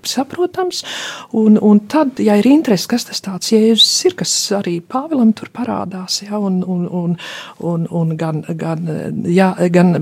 [0.06, 0.84] saprotams.
[1.34, 5.50] Un, un tad, ja ir interese, kas tas tāds Jēzus ir, kas arī Pāvilam tur
[5.50, 7.18] parādās, ja, un, un, un,
[7.72, 8.86] un, un gan, gan,
[9.26, 9.96] jā, gan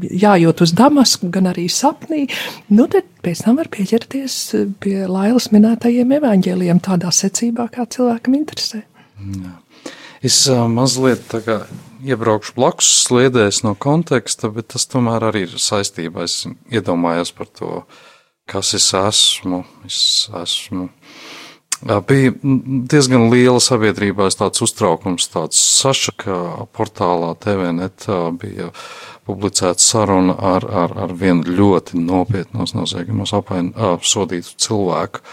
[0.00, 2.24] jājūt uz Damasku, gan arī sapnī,
[2.72, 4.42] nu tad pēc tam var pieķerties
[4.80, 8.86] pie Lailas minētajiem evaņģēliem tādā secībā, kā cilvēkam interesē.
[9.28, 9.58] Jā.
[10.24, 11.64] Es mazliet tā kā
[12.04, 16.26] iebraukšu blakus sliedēs no konteksta, bet tas tomēr arī ir saistībā.
[16.28, 17.70] Es iedomājos par to,
[18.50, 19.64] kas es esmu.
[19.88, 20.90] Es esmu.
[21.84, 22.32] Bija
[22.88, 28.06] diezgan liela sabiedrībā tāds uztraukums, tāds sašaka portālā TVNet
[28.40, 28.70] bija
[29.26, 35.24] publicēta saruna ar, ar, ar vienu ļoti nopietnos noziegumos apsodītu cilvēku,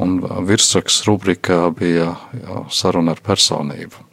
[0.00, 0.16] un
[0.48, 4.11] virsraksts rubrikā bija jā, saruna ar personību.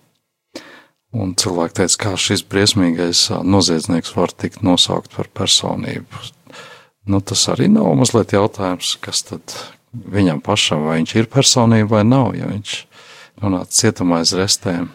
[1.10, 6.22] Un cilvēki teica, kā šis briesmīgais noziedznieks var tikt nosaukt par personību.
[7.10, 9.56] Nu, tas arī nav mazliet jautājums, kas tad
[9.90, 12.76] viņam pašam, vai viņš ir personība vai nav, ja viņš
[13.42, 14.92] nonāca cietumā aiz restēm.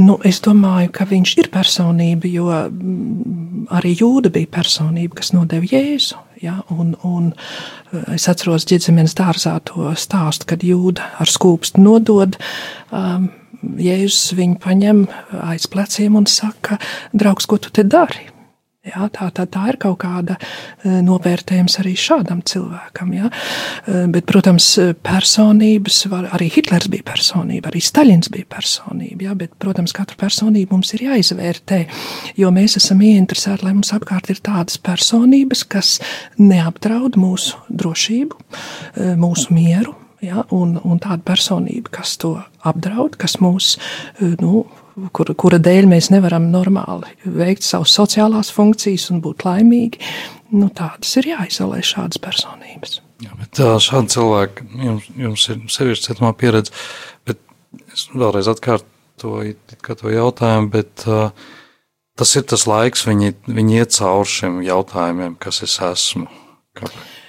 [0.00, 5.66] Nu, es domāju, ka viņš ir personība, jo mm, arī jūda bija personība, kas nodeva
[5.68, 6.20] Jēzu.
[6.40, 7.32] Ja, un, un
[8.14, 12.38] es atceros ģimenes dārzā to stāstu, kad jūda ar skūpstu nodod
[12.88, 13.28] um,
[13.60, 15.06] Jēzus viņu paņem
[15.44, 16.80] aiz pleciem un saka,
[17.12, 18.30] draugs, ko tu te dari?
[18.80, 23.10] Jā, tā, tā, tā ir kaut kāda e, novērtējums arī šādam cilvēkam.
[23.12, 23.28] Jā.
[23.28, 24.70] E, bet, protams,
[25.04, 29.28] personības, var, arī Hitlers bija personība, arī Staļins bija personība.
[29.28, 31.82] Jā, bet, protams, katru personību mums ir jāizvērtē,
[32.40, 35.98] jo mēs esam ieinteresēti, lai mums apkārt ir tādas personības, kas
[36.40, 42.34] neapdraud mūsu drošību, e, mūsu mieru, ja, un, un tāda personība, kas to
[42.66, 43.74] apdraud, kas mūs,
[44.20, 44.64] e, nu,
[45.16, 50.02] kur, kura dēļ mēs nevaram normāli veikt savas sociālās funkcijas un būt laimīgi,
[50.56, 53.00] nu, tādas ir jāizolē šādas personības.
[53.20, 56.72] Jā, bet šādi cilvēki, jums, jums ir sevišķi cietumā pieredze,
[57.28, 57.40] bet
[57.92, 59.56] es vēlreiz atkārtoju
[60.00, 61.28] to jautājumu, bet uh,
[62.16, 66.30] tas ir tas laiks, viņi, viņi iet cauri šiem jautājumiem, kas es esmu.
[66.80, 67.19] Kāpēc?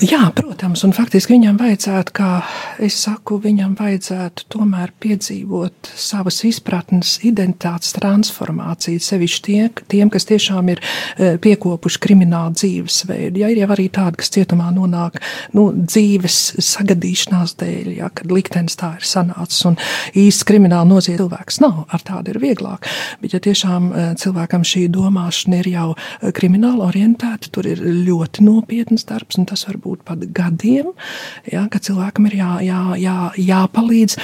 [0.00, 2.28] Jā, protams, un faktiski viņam vajadzētu, kā
[2.80, 10.70] es saku, viņam vajadzētu tomēr piedzīvot savas izpratnes, identitātes transformāciju, sevišķi tie, tiem, kas tiešām
[10.72, 13.42] ir e, piekopuši kriminālu dzīvesveidu.
[13.42, 15.18] Ja ir jau arī tādi, kas cietumā nonāk
[15.52, 19.76] nu, dzīves sagadīšanās dēļ, ja, kad liktenis tā ir sanācis un
[20.16, 22.88] īsts krimināli noziedz cilvēks nav, ar tādu ir vieglāk.
[23.20, 28.48] Bet ja tiešām e, cilvēkam šī domāšana ir jau e, krimināli orientēta, tur ir ļoti
[28.48, 30.92] nopietnas darbs, un tas var varbūt pat gadiem,
[31.50, 34.16] ja, ka cilvēkam ir jā, jā, jā, jāpalīdz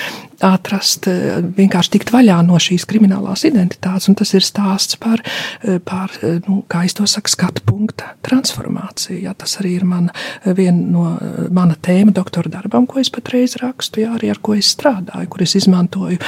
[0.44, 4.08] atrast, eh, vienkārši tikt vaļā no šīs kriminālās identitātes.
[4.08, 5.18] Un tas ir stāsts par,
[5.64, 6.10] eh, par
[6.48, 9.22] nu, kā es to saku, skatu punkta transformāciju.
[9.22, 10.10] Ja, tas arī ir mana,
[10.44, 11.18] viena no
[11.50, 15.42] mana tēma doktora darbam, ko es patreiz rakstu, ja, arī ar ko es strādāju, kur
[15.42, 16.18] es izmantoju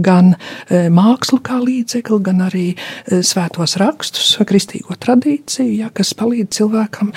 [0.00, 0.36] gan
[0.70, 2.76] mākslu kā līdzekli, gan arī
[3.08, 7.12] svētos rakstus, kristīgo tradīciju, ja, kas palīdz cilvēkam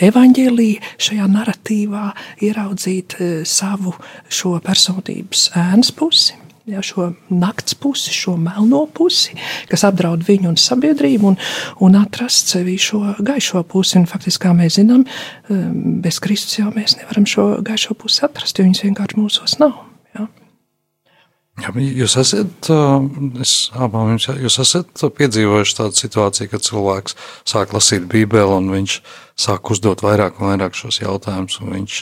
[0.00, 2.08] evaņģēlī šajā narratīvā
[2.44, 3.94] ieraudzīt savu
[4.28, 6.34] šo personības dienas pusi.
[6.64, 9.34] Ja, šo nakts pusi, šo melno pusi,
[9.68, 11.36] kas apdraud viņu un sabiedrību, un,
[11.84, 13.98] un atrast sevi šo gaišo pusi.
[14.00, 15.04] Un, faktiski, kā mēs zinām,
[15.52, 19.76] um, bez Kristus jau mēs nevaram šo gaišo pusi atrast, jo viņas vienkārši mūsos nav.
[20.16, 20.24] Ja.
[21.62, 22.66] Ja, jūs esat,
[23.42, 27.14] es, abām, jūs esat piedzīvojuši tādu situāciju, kad cilvēks
[27.46, 28.96] sāk lasīt Bībeli un viņš
[29.38, 32.00] sāk uzdot vairāk un vairāk šos jautājumus, un viņš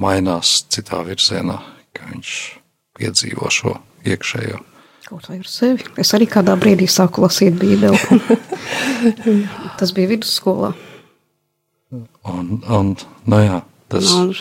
[0.00, 1.58] mainās citā virzienā,
[1.92, 2.32] ka viņš
[2.96, 3.76] piedzīvo šo
[4.08, 4.62] iekšējo.
[5.06, 5.84] Kaut vai ar sevi.
[6.00, 8.00] Es arī kādā brīdī sāku lasīt Bībeli.
[9.78, 10.72] tas bija vidusskolā.
[12.26, 12.96] Un, un,
[13.30, 13.60] nu jā,
[13.92, 14.12] tas...
[14.16, 14.32] Un,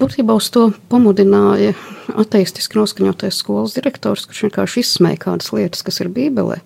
[0.00, 1.74] būtībā uz to pamudināja
[2.14, 6.60] ateistiski noskaņotais skolas direktors, kurš vienkārši izsmēja kādas lietas, kas ir Bībelē.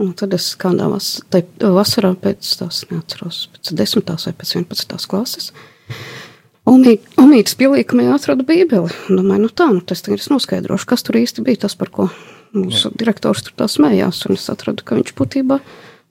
[0.00, 1.18] Un tad es kādā vas,
[1.60, 5.52] vasarā pēc tās, neatceros, pēc desmitās vai pēc vienpadsmitās klases,
[6.70, 8.92] Omītas pielīkumā atradu Bībeli.
[9.08, 12.10] Domāju, nu tā, nu tas tagad es noskaidrošu, kas tur īsti bija tas, par ko
[12.54, 12.96] mūsu Jā.
[13.00, 14.20] direktors tur tā smējās.
[14.28, 15.58] Un es atradu, ka viņš būtībā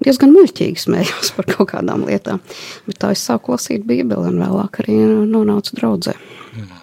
[0.05, 2.41] diezgan muļķīgi smējās par kaut kādām lietām.
[2.87, 6.17] Bet tā es sāku lasīt Bībeli un vēlāk arī nonācu draudzē.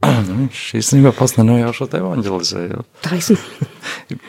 [0.00, 2.84] Nu, viņš īstenībā pats nenojaušot evanģelizēju.
[3.04, 3.66] Taisnība.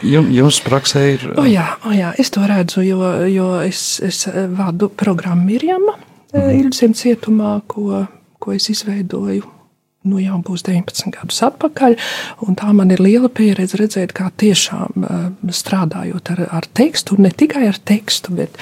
[0.36, 1.24] Jums praksē ir.
[1.40, 3.00] O jā, o jā, es to redzu, jo,
[3.32, 6.50] jo es, es vadu programmu Mirjama mm.
[6.58, 8.04] Ilziem cietumā, ko
[8.42, 9.46] ko es izveidoju
[10.08, 11.96] nu, jau būs 19 gadus atpakaļ.
[12.58, 17.68] Tā man ir liela pieredze redzēt, kā tiešām uh, strādājot ar, ar tekstu, ne tikai
[17.70, 18.58] ar tekstu, bet,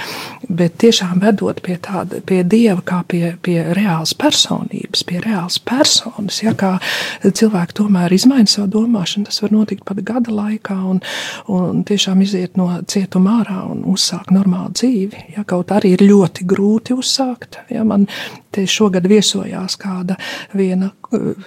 [0.47, 6.41] bet tiešām vedot pie tāda, pie dieva, kā pie, pie reālas personības, pie reālas personas.
[6.43, 6.75] Ja, kā
[7.23, 11.01] cilvēki tomēr izmaina savu domāšanu, tas var notikt pat gada laikā, un,
[11.47, 15.25] un tiešām iziet no cietuma ārā un uzsākt normālu dzīvi.
[15.37, 17.61] Ja, kaut arī ir ļoti grūti uzsākt.
[17.71, 18.09] Ja, man
[18.51, 20.17] te šogad viesojās kāda
[20.57, 20.91] viena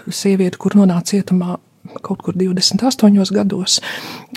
[0.08, 1.58] sieviete, kur nonāca cietumā
[2.00, 3.80] kaut kur 28 gados.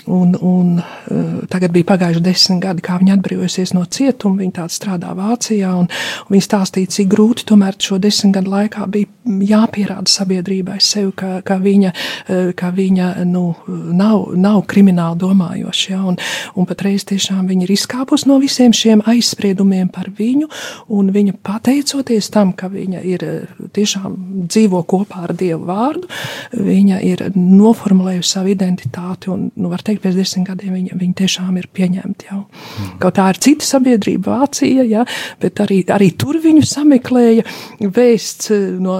[0.06, 4.38] Un, un, uh, tagad bija pagājuši desmit gadi, kā viņa atbrīvojusies no cietuma.
[4.42, 8.86] Viņa tāda strādā Vācijā, un, un viņa stāstīja, cik grūti tomēr šo desmit gadu laikā
[8.92, 15.90] bija jāpierāda sabiedrībai sev, ka, ka viņa, uh, ka viņa nu, nav, nav krimināli domājoša.
[15.90, 16.20] Ja, un,
[16.54, 20.50] un patreiz tiešām viņa ir izkāpus no visiem šiem aizspriedumiem par viņu,
[20.94, 23.26] un viņa pateicoties tam, ka viņa ir
[23.74, 26.10] tiešām dzīvo kopā ar Dievu vārdu,
[26.54, 31.56] viņa ir noformulējusi savu identitāti, un, nu, var teikt, pēc desmit gadiem viņa, viņa tiešām
[31.60, 32.40] ir pieņemta jau.
[32.46, 32.92] Mm.
[33.02, 35.04] Kaut tā ir cita sabiedrība, Vācija, ja,
[35.42, 37.44] bet arī, arī tur viņu sameklēja
[37.80, 38.96] vēsts, eh, no,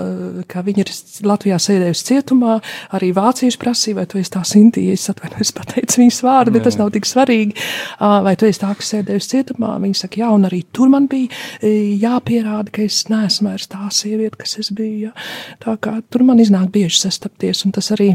[0.50, 0.92] ka viņa ir
[1.26, 2.58] Latvijā sēdējusi cietumā,
[2.96, 6.78] arī vācieši prasīja, vai tu esi tā Sintīja, es atvainojos pateicu viņas vārdu, bet tas
[6.80, 7.56] nav tik svarīgi,
[7.98, 11.30] vai tu esi tā, kas sēdējusi cietumā, viņa saka, jā, un arī tur man bija
[11.60, 15.28] e, jāpierāda, ka es neesmu vairs tā sieviete, kas es biju, ja.
[15.62, 18.14] tā kā tur man iznāk bieži sastapties, un tas arī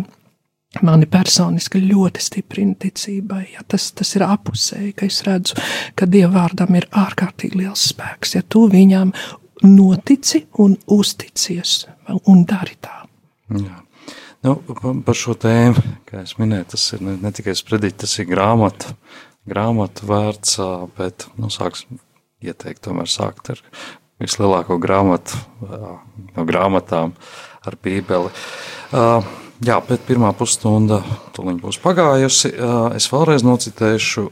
[0.79, 3.43] mani personiski ļoti stiprina ticībai.
[3.55, 5.59] Ja tas, tas ir apusēji, ka es redzu,
[5.99, 8.37] ka Dieva vārdam ir ārkārtīgi liels spēks.
[8.37, 9.11] Ja tu viņam
[9.67, 11.83] notici un uzticies
[12.31, 13.03] un dari tā.
[13.51, 13.81] Jā.
[14.41, 14.55] Nu,
[15.05, 18.95] par šo tēmu, kā es minēju, tas ir ne, ne tikai sprediķis, tas ir grāmata,
[19.45, 20.55] grāmata vērts,
[20.97, 21.83] bet, nu, sāks
[22.41, 23.61] ieteikt tomēr sākt ar
[24.21, 27.13] vislielāko grāmatu, no grāmatām
[27.69, 28.33] ar bībeli.
[28.89, 29.21] Uh,
[29.61, 31.03] Jā, bet pirmā pusstunda
[31.37, 32.49] būs pagājusi.
[32.97, 34.23] Es vēlreiz nocitēšu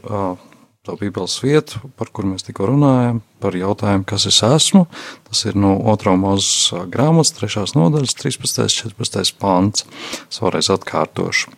[0.82, 4.88] to Bībeles vietu, par kur mēs tikko runājam, par jautājumu, kas es esmu.
[5.28, 6.14] Tas ir no 2.
[6.18, 7.62] mūzes grāmatas, 3.
[7.78, 8.64] nodaļas, 13.
[8.88, 9.36] un 14.
[9.38, 9.84] pāns.
[10.26, 11.54] Es vēlreiz atkārtošu.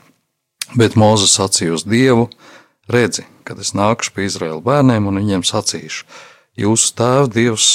[0.76, 2.28] Bet Mozus sacīja uz Dievu:
[2.92, 6.04] Redzi, kad es nākšu pie Izraēla bērniem un viņiem sacīšu,
[6.60, 7.70] jūsu tēva Dievs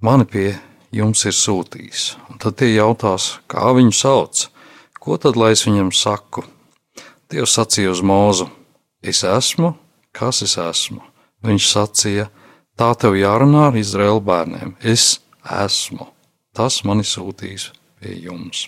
[0.00, 0.48] mani pie
[0.96, 2.08] jums ir sūtījis.
[2.30, 4.48] Un tad tie jautās, kā viņu sauc.
[5.04, 6.46] Ko tad lai es viņam saku?
[7.28, 8.46] Dievs sacīja uz mūzu:
[9.04, 9.74] Es esmu,
[10.16, 11.02] kas es esmu.
[11.44, 12.30] Viņš sacīja:
[12.72, 14.72] Tā tev jārunā ar Izraēlu bērniem.
[14.80, 16.08] Es esmu.
[16.56, 17.68] Tas mani sūtīs
[18.00, 18.64] pie jums.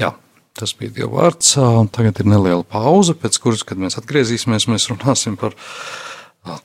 [0.00, 0.10] Jā,
[0.58, 4.90] tas bija Dieva vārds, un tagad ir neliela pauze, pēc kuras, kad mēs atgriezīsimies, mēs
[4.90, 5.54] runāsim par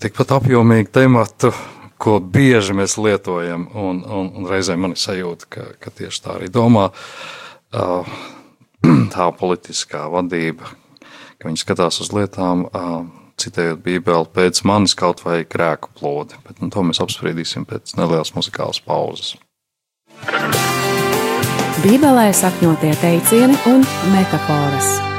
[0.01, 1.53] tikpat apjomīgu tematu,
[2.01, 6.39] ko bieži mēs lietojam, un, un, un reizē man ir sajūta, ka, ka tieši tā
[6.39, 6.89] arī domā.
[7.75, 8.17] Uh,
[9.15, 10.71] tā politiskā vadība,
[11.39, 12.65] ka viņi skatās uz lietām,
[13.41, 16.39] citējot Bībeli, pēc manis kaut vai grēku plodi.
[16.47, 19.35] Bet nu, to mēs apspriedīsim pēc nelielas muzikālas pauzes.
[21.83, 25.14] Bībelē sakņotie teicieni un metafāras.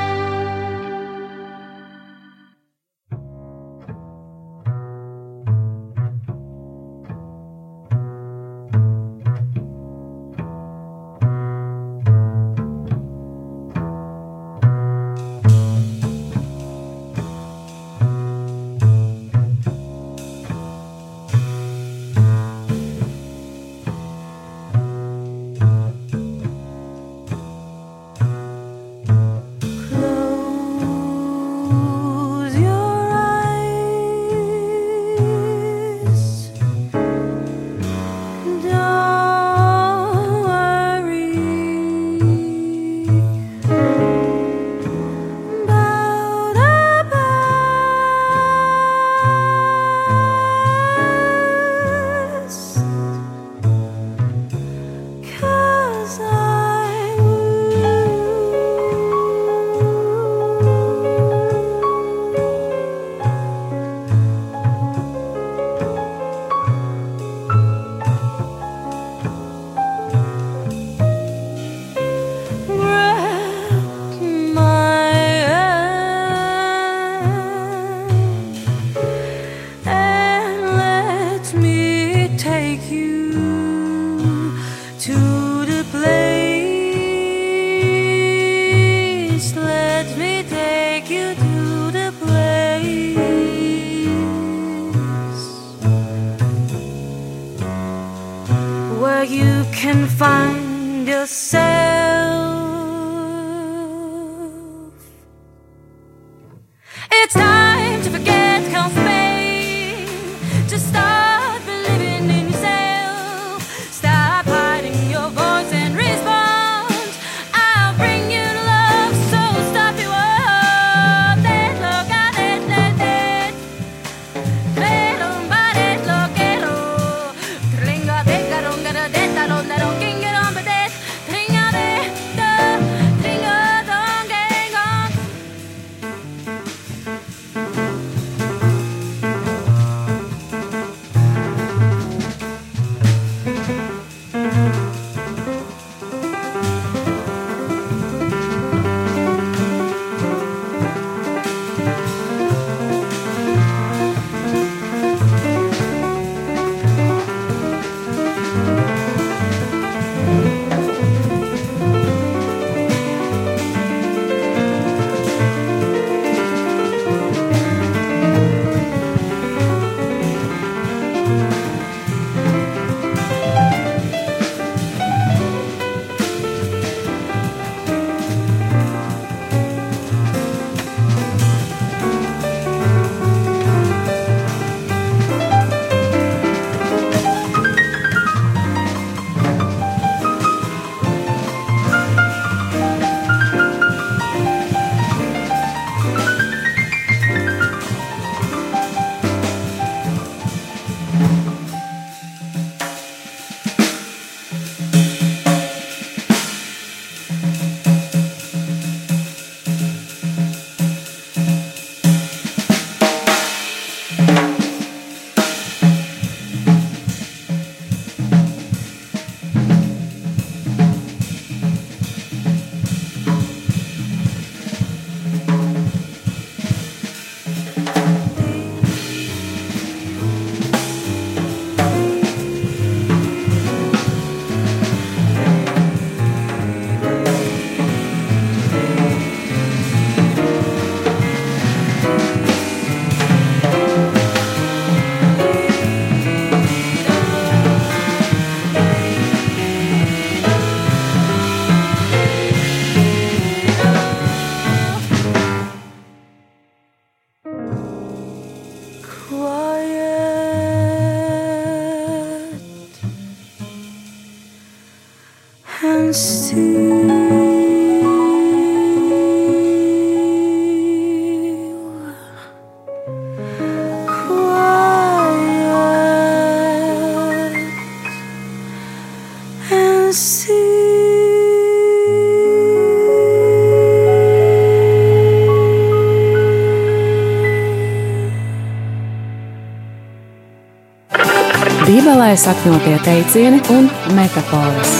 [292.36, 294.90] Bībelē sakņotie teicieni un metafāras.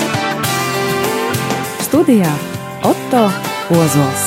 [1.84, 2.30] Studijā
[2.89, 3.26] Otto
[3.76, 4.24] Ozols.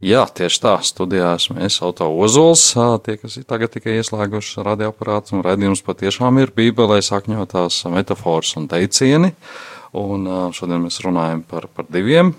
[0.00, 0.74] Jā, tieši tā.
[0.80, 2.64] Studijā esmu es, Auto Ozols.
[3.04, 8.72] Tie, kas ir tagad tikai ieslēguši radioaparātu, un redzējums patiešām ir Bībelē sakņotās metafāras un
[8.72, 9.34] teicieni.
[9.92, 10.24] Un
[10.56, 12.32] šodien mēs runājam par, par diviem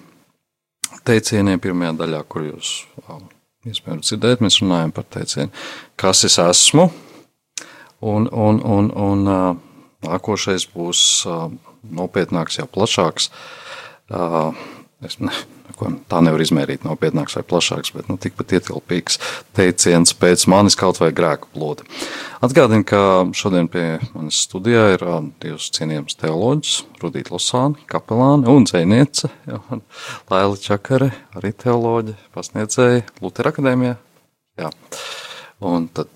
[1.06, 1.62] teicieniem.
[1.62, 2.80] Pirmajā daļā, kur jūs
[3.68, 5.52] iespējams dzirdēt, mēs runājam par teicienu,
[6.00, 6.90] kas es esmu.
[8.00, 9.26] Un, un, un, un
[10.06, 11.02] nākošais būs
[11.84, 13.28] nopietnāks, jau plašāks.
[15.04, 15.34] Es ne,
[15.80, 19.20] ko, tā nevar izmērīt nopietnāks vai plašāks, bet nu, tikpat ietilpīgs
[19.58, 21.88] teiciens pēc manis kaut vai grēku plūdi.
[22.46, 23.02] Atgādinu, ka
[23.36, 29.32] šodien pie manis studijā ir ā, divas cienījamas teoloģijas, Rudīta Losāna, kapelāne un dzēniece,
[30.32, 33.98] Laila Čakare, arī teoloģija, pasniedzēja Lutera akadēmijā.
[34.60, 34.72] Jā.
[35.60, 36.08] Un tad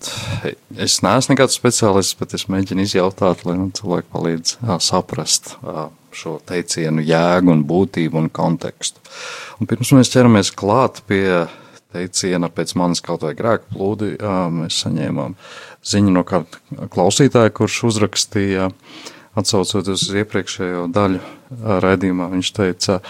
[0.80, 5.90] es neesmu nekāds speciālists, bet es mēģinu izjautāt, lai man cilvēki palīdz ā, saprast ā,
[6.16, 9.02] šo teicienu jēgu un būtību un kontekstu.
[9.60, 11.44] Un pirms mēs ķeramies klāt pie
[11.94, 14.14] teiciena pēc manis kaut vai grēku plūdi,
[14.58, 15.36] mēs saņēmām
[15.86, 18.70] ziņu no kāda klausītāja, kurš uzrakstīja,
[19.38, 21.22] atsaucoties uz iepriekšējo daļu
[21.84, 23.00] raidījumā, viņš teica,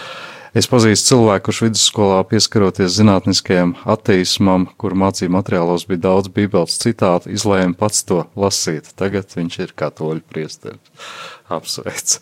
[0.55, 7.33] Es pazīstu cilvēku, kurš vidusskolā pieskaroties zinātniskajam ateismam, kur mācību materiālos bija daudz bībeles citātu,
[7.35, 8.87] izlēma pats to lasīt.
[8.95, 11.11] Tagad viņš ir katoļu priesteris.
[11.51, 12.15] Apsveic!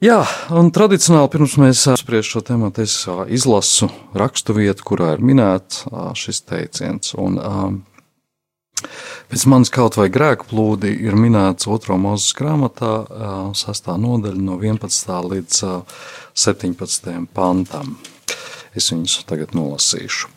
[0.00, 0.22] Jā,
[0.56, 2.94] un tradicionāli pirms mēs apspriežam šo tēmu, es
[3.36, 5.82] izlasu rakstu vietu, kurā ir minēts
[6.16, 7.12] šis teiciens.
[7.20, 7.36] Un,
[9.28, 11.98] Pēc manis kaut vai grēku plūdi ir minēts 2.
[12.00, 12.94] mūzes grāmatā,
[13.60, 13.90] 6.
[14.00, 15.12] nodaļa no 11.
[15.34, 15.74] līdz ā,
[16.32, 17.12] 17.
[17.36, 17.98] pantam.
[18.72, 20.32] Es viņus tagad nolasīšu.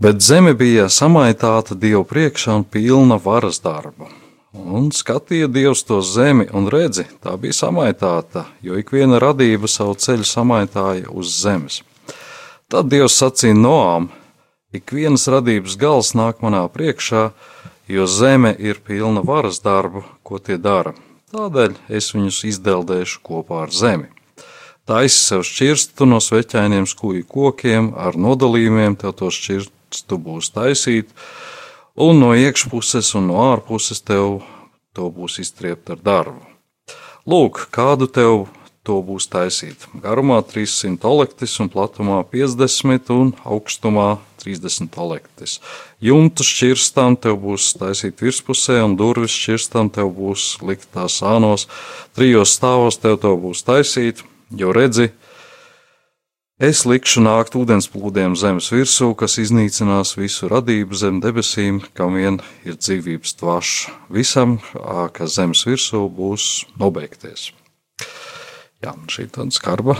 [0.00, 4.12] Bet zeme bija samaitāta Dievu priekšā un pilna varas darba.
[4.50, 9.94] Un skatīja Dievs to zemi un redzi, tā bija samaitāta, jo ik viena radība savu
[9.94, 11.84] ceļu samaitāja uz zemes.
[12.66, 14.08] Tad Dievs sacīja Noām,
[14.74, 17.28] ik vienas radības gals nāk manā priekšā,
[17.86, 20.96] jo zeme ir pilna varas darbu, ko tie dara.
[21.30, 24.10] Tādēļ es viņus izdeldēšu kopā ar zemi.
[24.82, 31.14] Taisi sev šķirstu no sveķainiem skūju kokiem, ar nodalījumiem tev to šķirstu būs taisīt,
[32.00, 34.40] un no iekšpuses un no ārpuses tev
[34.96, 36.40] to būs iztriept ar darbu.
[37.28, 38.46] Lūk, kādu tev
[38.86, 39.84] to būs taisīt.
[40.00, 44.08] Garumā 300 olektis un platumā 50 un augstumā
[44.40, 45.58] 30 olektis.
[46.00, 51.68] Jumtu šķirstām tev būs taisīt virspusē un durvis šķirstām tev būs likt tā sānos.
[52.16, 54.24] Trijos stāvos tev to būs taisīt,
[54.56, 55.10] jo redzi,
[56.60, 62.36] Es likšu nākt ūdens plūdiem zemes virsū, kas iznīcinās visu radību zem debesīm, kam vien
[62.68, 63.78] ir dzīvības tvašs.
[64.12, 64.58] Visam,
[65.16, 67.46] kas zemes virsū būs nobeigties.
[68.84, 69.96] Jā, šī tāda skarba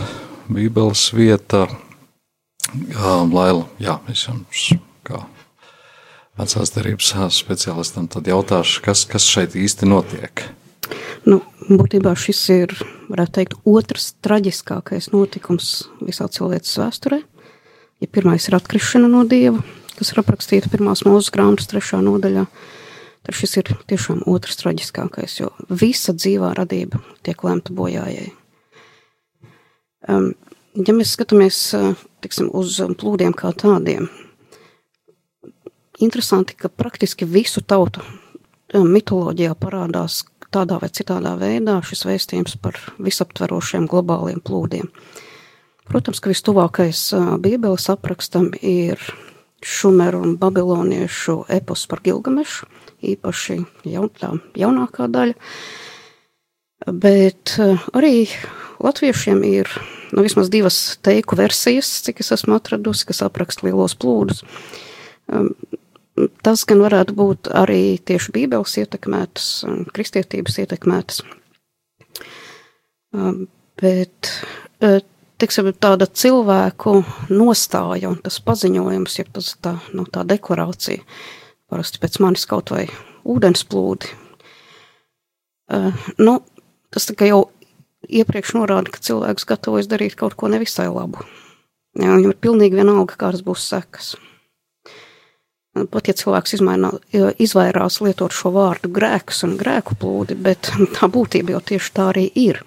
[0.53, 1.65] bībeles vieta,
[2.69, 4.69] jā, Laila, jā, es jums
[5.01, 5.25] kā
[6.37, 10.45] vecās darības speciālistam tad jautāšu, kas, kas šeit īsti notiek.
[11.27, 12.73] Nu, būtībā šis ir,
[13.11, 15.71] varētu teikt, otrs traģiskākais notikums
[16.01, 17.21] visā cilvēces vēsturē.
[18.01, 19.61] Ja pirmais ir atkrišana no dieva,
[19.97, 22.47] kas ir aprakstīta pirmās mūzes grāmatas trešā nodaļā,
[23.21, 28.31] tad šis ir tiešām otrs traģiskākais, jo visa dzīvā radība tiek lemta bojājai.
[30.09, 30.31] Um,
[30.73, 31.93] ja mēs skatāmies uh,
[32.25, 34.09] tiksim, uz plūdiem kā tādiem,
[36.01, 38.01] interesanti, ka praktiski visu tautu
[38.73, 40.23] um, mitoloģijā parādās
[40.53, 44.89] tādā vai citādā veidā šis vēstījums par visaptverošiem globāliem plūdiem.
[45.87, 47.09] Protams, ka vistuvākais
[47.43, 49.01] Bībeles aprakstam ir
[49.61, 52.67] šumeru un babiloniešu epos par Gilgamešu,
[53.11, 53.57] īpaši
[53.89, 55.35] jaun, tā jaunākā daļa,
[56.91, 57.57] bet
[57.93, 58.27] arī
[58.81, 59.69] latviešiem ir
[60.11, 64.43] nu, vismaz divas teiku versijas, cik es esmu atradusi, kas apraksta lielos plūdus.
[66.45, 69.47] Tas gan varētu būt arī tieši Bībeles ietekmētas,
[69.95, 71.23] kristietības ietekmētas.
[73.11, 73.47] Um,
[73.81, 74.29] Bet
[74.83, 74.99] uh,
[75.41, 76.99] teiksim, tāda cilvēku
[77.33, 81.01] nostāja un tas paziņojums, ja tas tā, nu, tā deklarācija,
[81.71, 82.85] parasti pēc manis kaut vai
[83.25, 84.11] ūdensplūdi,
[85.73, 86.35] uh, nu,
[86.93, 87.45] tas tikai jau
[88.05, 91.25] iepriekš norāda, ka cilvēks gatavojas darīt kaut ko nevisai labu.
[91.97, 94.13] Ja, viņam ir pilnīgi vienalga, kādas būs sekas.
[95.71, 96.89] Pat ja cilvēks izmainā,
[97.39, 100.67] izvairās lietot šo vārdu grēks un grēku plūdi, bet
[100.97, 102.59] tā būtība jau tieši tā arī ir.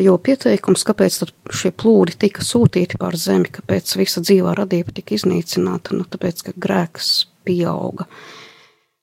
[0.00, 1.16] Jo pieteikums, kāpēc
[1.50, 6.54] šie plūdi tika sūtīti pār zemi, kāpēc visa dzīvā radība tika iznīcināta, nu, tāpēc, ka
[6.54, 7.10] grēks
[7.44, 8.06] pieauga.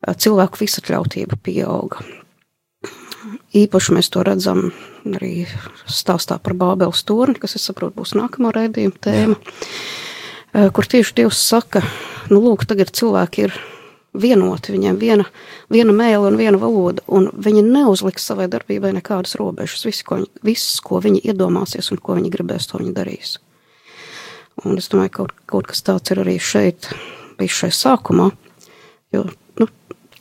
[0.08, 2.08] cilvēku visatļautība pieauga.
[3.58, 4.70] Īpaši mēs to redzam
[5.12, 5.46] arī
[5.84, 10.07] stāstā par Bābeles torni, kas, es saprotu, būs nākamā raidījuma tēma, Jā.
[10.58, 11.84] Kur tieši Dievs saka,
[12.32, 13.58] nu lūk, tagad cilvēki ir
[14.18, 15.26] vienoti, viņiem viena,
[15.74, 19.86] viena mēle un viena valoda, un viņi neuzliks savai darbībai nekādas robežas.
[19.86, 23.38] Viss, ko, viņi, viss, ko viņi iedomāsies un ko viņi gribēs, to viņi darīs.
[24.66, 26.90] Un es domāju, ka kaut, kaut kas tāds ir arī šeit,
[27.38, 28.32] bijis šai sākumā,
[29.14, 29.28] jo,
[29.62, 29.70] nu,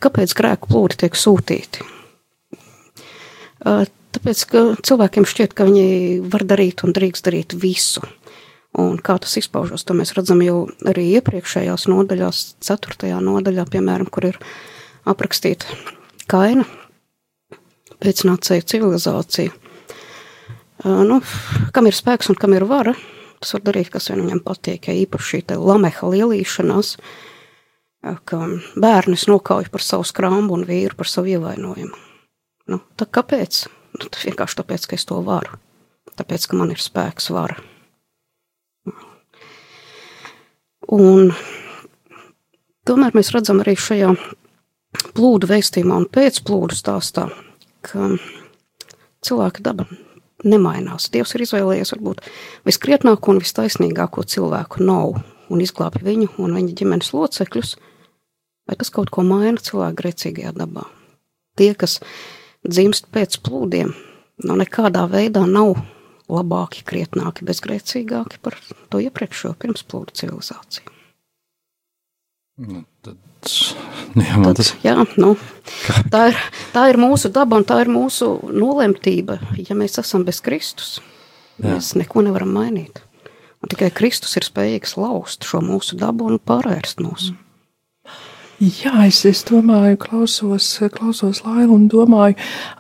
[0.05, 1.87] kāpēc grēku plūdi tiek sūtīti?
[3.65, 5.89] Tāpēc, ka cilvēkiem šķiet, ka viņi
[6.33, 8.05] var darīt un drīkst darīt visu.
[8.77, 14.29] Un kā tas izpaužas, to mēs redzam jau arī iepriekšējās nodaļās, ceturtajā nodaļā, piemēram, kur
[14.29, 14.41] ir
[15.09, 15.71] aprakstīta
[16.29, 16.67] kaina
[18.03, 19.55] pēcnācēju civilizācija.
[20.85, 21.23] Nu,
[21.73, 22.93] kam ir spēks un kam ir vara,
[23.41, 24.91] tas var darīt, kas vien viņam patīk.
[24.91, 26.97] Ja īpaši šī lameha lielīšanās,
[28.29, 28.41] ka
[28.77, 32.03] bērnis nokauj par savu skrambu un vīru par savu ievainojumu.
[32.71, 33.65] Nu, tā kāpēc?
[33.97, 35.57] Nu, vienkārši tāpēc, ka es to varu.
[36.19, 37.57] Tāpēc, ka man ir spēks, vara.
[40.93, 41.33] Un
[42.87, 44.13] tomēr mēs redzam arī šajā
[45.17, 47.27] plūdu veistījumā un pēcplūdu stāstā,
[47.83, 48.13] ka
[49.27, 49.89] cilvēka daba
[50.47, 51.09] nemainās.
[51.11, 52.23] Dievs ir izvēlējies varbūt
[52.69, 55.19] viskrietnāko un vistaisnīgāko cilvēku nav
[55.51, 57.75] un izglābi viņu un viņa ģimenes locekļus,
[58.67, 60.87] vai tas kaut ko maina cilvēka grēcīgajā dabā.
[61.59, 61.99] Tie, kas
[62.67, 63.95] dzimst pēc plūdiem,
[64.45, 65.79] no nekādā veidā nav
[66.33, 68.59] labāki, krietnāki, bezgrēcīgāki par
[68.91, 70.93] to iepriekšējo pirmsplūdu civilizāciju.
[72.57, 73.19] Nu, tad,
[74.17, 74.71] jā, tad, tas...
[74.85, 75.35] jā, nu,
[76.13, 76.39] tā, ir,
[76.73, 79.39] tā ir mūsu daba un tā ir mūsu nolemtība.
[79.61, 80.97] Ja mēs esam bez Kristus,
[81.61, 81.75] jā.
[81.75, 83.03] mēs neko nevaram mainīt.
[83.61, 87.35] Un tikai Kristus ir spējīgs laust šo mūsu dabu un pārvērst mūsu.
[87.35, 87.43] Mm.
[88.57, 92.39] Jā, es, es domāju, klausos, klausos Lailu un domāju,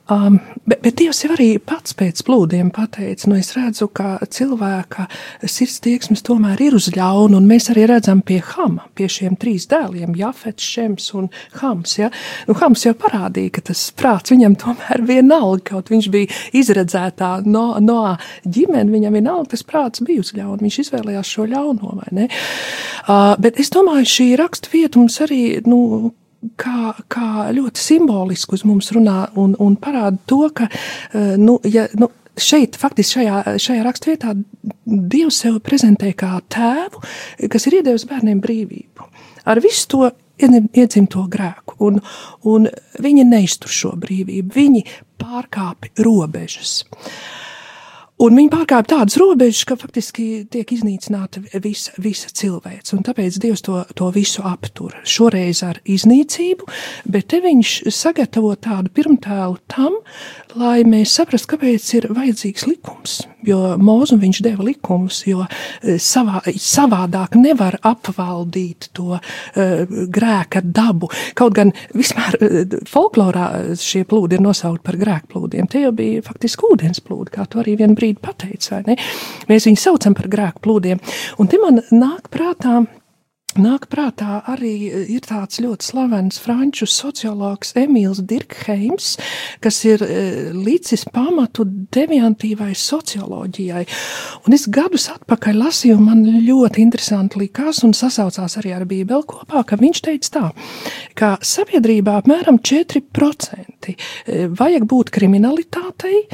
[0.09, 5.07] um, bet, bet Dievs jau arī pats pēc plūdiem pateica, nu es redzu, ka cilvēka
[5.47, 9.69] sirds tieksmes tomēr ir uz ļaunu, un mēs arī redzam pie Hama, pie šiem trīs
[9.71, 12.11] dēliem, Jafets, Šems un Hams, ja?
[12.49, 17.69] Nu, Hams jau parādīja, ka tas prāts viņam tomēr vienalga, kaut viņš bija izredzētā no,
[17.83, 18.03] no
[18.45, 22.29] ģimene, viņam vienalga tas prāts bija uz ļaunu, viņš izvēlējās šo ļauno, vai ne?
[23.07, 26.12] Uh, bet es domāju, šī raksta vieta mums arī nu,
[26.61, 31.87] kā, kā ļoti simboliski uz mums runā un, un parāda to, ka, eh, nu, ja,
[32.01, 34.37] nu, šeit, faktiski šajā, šajā rakstvietā,
[34.87, 37.01] Dievs sev prezentē kā tēvu,
[37.51, 39.09] kas ir iedevis bērniem brīvību.
[39.51, 41.99] Ar visu to iedzimto grēku, un,
[42.47, 42.69] un
[43.03, 44.85] viņi neiztur šo brīvību, viņi
[45.23, 46.83] pārkāpj robežas.
[46.85, 47.46] Uh,
[48.17, 52.95] Un viņi pārkāpj tādas robežas, ka faktiski tiek iznīcināta visa, visa cilvēce.
[52.97, 54.95] Un tāpēc Dievs to, to visu aptur.
[55.05, 56.64] Šoreiz ar iznīcību,
[57.12, 60.01] bet te viņš sagatavo tādu pirmtēlu tam,
[60.57, 63.19] lai mēs saprastu, kāpēc ir vajadzīgs likums.
[63.47, 69.23] Jo mūzu viņš deva likumus, jo e, savā, savādāk nevar apvaldīt to uh,
[70.13, 71.09] grēka dabu.
[71.39, 73.47] Kaut gan vispār uh, folklorā
[73.79, 75.71] šie plūdi ir nosaukti par grēkplūdiem.
[75.71, 79.01] Tie jau bija faktiski ūdens plūdi, kā to arī vien brīdi pateica, vai ne?
[79.51, 81.03] Mēs viņus saucam par grēku plūdiem.
[81.39, 82.83] Un te man nāk prātā
[83.57, 89.15] Nāk prātā arī e, ir tāds ļoti slavens franču sociologs Emīls Dirkheims,
[89.65, 90.17] kas ir e,
[90.53, 93.85] līdzis pamatu deviantīvai socioloģijai.
[94.45, 99.65] Un es gadus atpakaļ lasīju, man ļoti interesanti likās un sasaucās arī ar Bībeli kopā,
[99.65, 100.45] ka viņš teica tā,
[101.17, 103.97] ka sabiedrībā apmēram 4% e,
[104.53, 106.27] vajag būt kriminalitātei,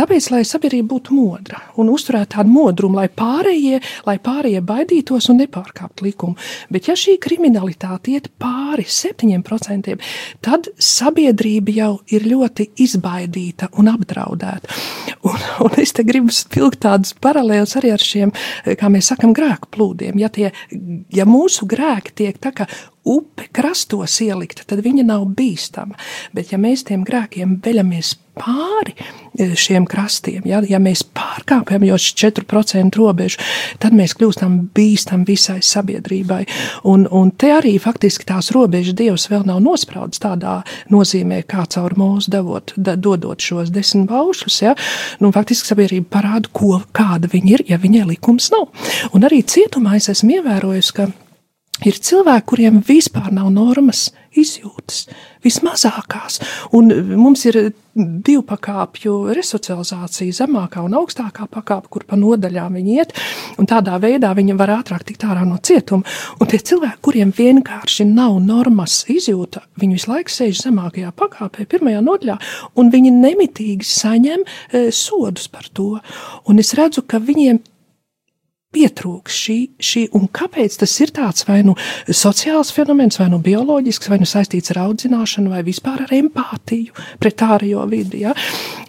[0.00, 5.42] tāpēc, lai sabiedrība būtu modra un uzturētu tādu modrumu, lai pārējie, lai pārējie baidītos un
[5.44, 6.40] nepārkāptu likumu.
[6.70, 9.96] Bet ja šī kriminalitāte iet pāri 7%,
[10.44, 14.78] tad sabiedrība jau ir ļoti izbaidīta un apdraudēta.
[15.26, 18.32] Un, un es te gribu spilgt tādus paralēlus arī ar šiem,
[18.78, 20.20] kā mēs sakam, grēku plūdiem.
[20.20, 20.52] Ja, tie,
[21.12, 22.68] ja mūsu grēki tiek tā kā
[23.04, 25.98] upe krastos ielikta, tad viņa nav bīstama.
[26.36, 31.98] Bet, ja mēs tiem grēkiem veļamies pāri e, šiem krastiem, ja, ja mēs pārkāpjam jau
[32.00, 33.40] 4% robežu,
[33.82, 36.42] tad mēs kļūstam bīstami visai sabiedrībai.
[36.90, 40.60] Un, un te arī faktiski tās robežas Dievs vēl nav nospraudis tādā
[40.92, 44.60] nozīmē, kā caur mūsu devot, da, dodot šos desmit baušus.
[44.64, 44.76] Ja.
[45.22, 48.70] Nu, faktiski sabiedrība parāda, ko, kāda viņa ir, ja viņai likums nav.
[49.14, 51.10] Un arī cietumā es esmu ievērojis, ka
[51.80, 55.06] Ir cilvēki, kuriem vispār nav normas, izjūtas,
[55.44, 56.40] vismazākās.
[56.76, 63.14] Un mums ir divu pakāpju resocializācija, zemākā un augstākā pakāpe, kur pa nodaļām viņi iet,
[63.58, 66.06] un tādā veidā viņi var ātrāk tikt ārā no cietuma.
[66.38, 72.04] Un tie cilvēki, kuriem vienkārši nav normas izjūta, viņi visu laiku sēž zemākajā pakāpē, pirmajā
[72.06, 72.38] nodaļā,
[72.78, 75.96] un viņi nemitīgi saņem e, sodus par to.
[76.46, 77.58] Un es redzu, ka viņiem
[78.70, 81.72] pietrūks šī, šī, un kāpēc tas ir tāds vai nu
[82.06, 87.42] sociāls fenomens, vai nu bioloģisks, vai nu saistīts ar audzināšanu, vai vispār ar empātiju pret
[87.42, 88.22] ārējo vidi.
[88.22, 88.34] Ja?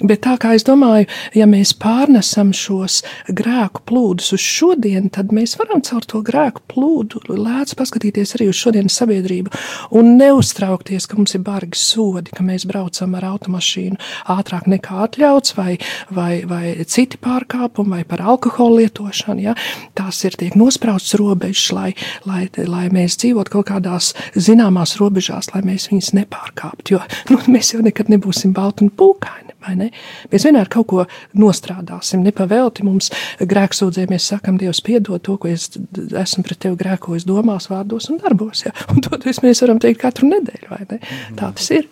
[0.06, 3.00] Bet tā kā es domāju, ja mēs pārnesam šos
[3.34, 8.62] grēku plūdus uz šodienu, tad mēs varam caur to grēku plūdu lēts paskatīties arī uz
[8.62, 9.50] šodienas sabiedrību
[9.98, 13.98] un neuztraukties, ka mums ir bargi sodi, ka mēs braucam ar automašīnu
[14.30, 15.74] ātrāk nekā atļauts, vai,
[16.14, 19.50] vai, vai citi pārkāpumi, vai par alkoholu lietošanu.
[19.50, 19.58] Ja?
[19.98, 21.92] Tās ir tiek nospraustas robežas, lai,
[22.28, 26.96] lai, lai mēs dzīvotu kaut kādās zināmās robežās, lai mēs viņas nepārkāptu.
[26.98, 27.02] Jo
[27.32, 29.52] nu, mēs jau nekad nebūsim balti un pūkaini.
[29.78, 29.92] Ne?
[30.32, 31.04] Mēs vienmēr kaut ko
[31.38, 33.12] nostrādāsim, nepavēlti mums
[33.46, 34.08] grēksūdzē.
[34.10, 38.66] Mēs sakam, Dievs, piedod to, ko es esmu pret tevi grēkojis domās, vārdos un darbos.
[38.66, 38.74] Ja?
[38.90, 41.00] Un to mēs varam teikt katru nedēļu, vai ne?
[41.38, 41.88] Tā tas ir.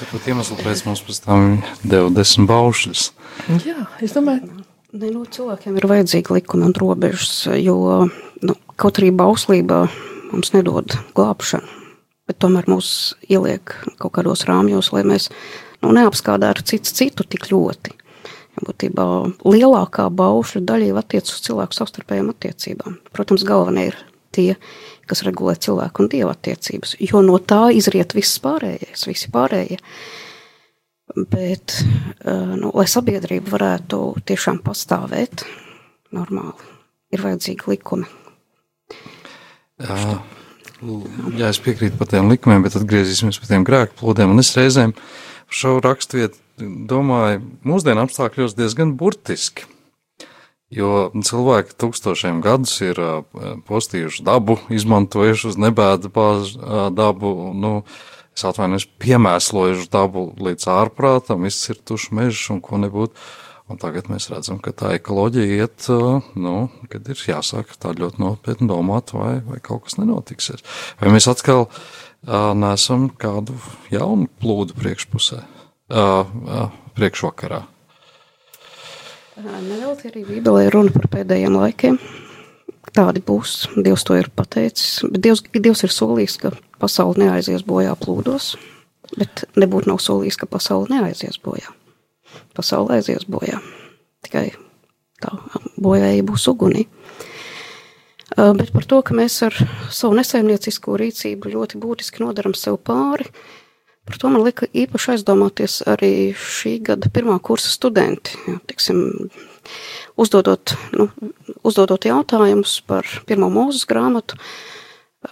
[0.00, 3.08] Tāpat iemeslu pēc mums pēc tam deva desmit baušļus.
[3.62, 4.63] Jā, es domāju.
[4.94, 8.04] Ne, nu, cilvēkiem ir vajadzīgi likumi un robežas, jo
[8.46, 9.88] nu, kaut arī bauslība
[10.30, 11.66] mums nedod glābšanu,
[12.30, 12.90] bet tomēr mūs
[13.26, 15.32] ieliek kaut kādos rāmjos, lai mēs
[15.82, 17.96] nu, neapskādētu cits citu tik ļoti.
[18.54, 19.06] Ja būtībā
[19.42, 23.00] lielākā baušļu daļa jau attiecas uz cilvēku savstarpējām attiecībām.
[23.10, 23.98] Protams, galvenie ir
[24.34, 24.52] tie,
[25.10, 29.80] kas regulē cilvēku un dieva attiecības, jo no tā izriet viss pārējais, visi pārējie.
[31.14, 31.76] Bet,
[32.24, 35.44] eh, nu, lai sabiedrība varētu tiešām pastāvēt
[36.14, 36.70] normāli,
[37.14, 38.08] ir vajadzīgi likumi.
[39.78, 39.98] Jā,
[41.38, 44.34] jā, es piekrītu par tiem likumiem, bet atgriezīsimies pie tiem grēku plūdiem.
[44.34, 44.94] Un es reizēm
[45.50, 46.42] šo raksturvietu
[46.90, 49.68] domāju, mūsdienu apstākļos diezgan burtiski.
[50.74, 52.98] Jo cilvēki tūkstošiem gadus ir
[53.68, 56.10] postījuši dabu, izmantojuši uz nebēdu
[56.96, 57.34] dabu.
[57.54, 57.74] Nu,
[58.34, 63.26] es atvainojos, piemēslojuši dabu līdz ārprātam, izcirtuši mežus un ko nebūtu.
[63.72, 65.86] Un tagad mēs redzam, ka tā ekoloģija iet,
[66.36, 66.54] nu,
[66.92, 70.60] kad ir jāsāk tā ļoti nopietni domāt, vai, vai kaut kas nenotiksies.
[71.00, 73.56] Vai mēs atkal uh, nesam kādu
[73.88, 76.66] jaunu plūdu priekšpusē, uh, uh,
[76.98, 77.62] priekšvakarā.
[79.40, 81.98] Nevelti arī Bībelē runa par pēdējiem laikiem.
[82.94, 83.56] Tādi būs.
[83.74, 85.00] Dievs to ir pateicis.
[85.10, 88.52] Bet Dievs, Dievs ir solījis, ka pasaule neaizies bojā plūdos,
[89.18, 91.72] bet nebūtu nav solījis, ka pasaule neaizies bojā.
[92.54, 93.58] Pasaule aizies bojā.
[94.26, 94.52] Tikai
[95.22, 95.34] tā
[95.80, 96.86] bojāja būs ugunī.
[98.34, 99.54] Bet par to, ka mēs ar
[99.94, 103.28] savu nesaimniecisko rīcību ļoti būtiski nodaram sev pāri,
[104.08, 108.34] par to man lika īpaši aizdomāties arī šī gada pirmā kursa studenti.
[108.48, 109.30] Jā, tiksim,
[110.20, 111.08] uzdodot, nu,
[111.64, 114.38] uzdodot jautājumus par pirmo mūzes grāmatu,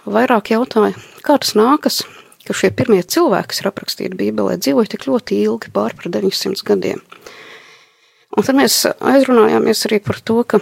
[0.09, 2.01] vairāk jautāja, kā tas nākas,
[2.47, 6.65] ka šie pirmie cilvēki, kas ir aprakstīti Bībelē, dzīvoja tik ļoti ilgi, pār par 900
[6.67, 7.03] gadiem.
[8.33, 10.59] Un tad mēs aizrunājāmies arī par to, ka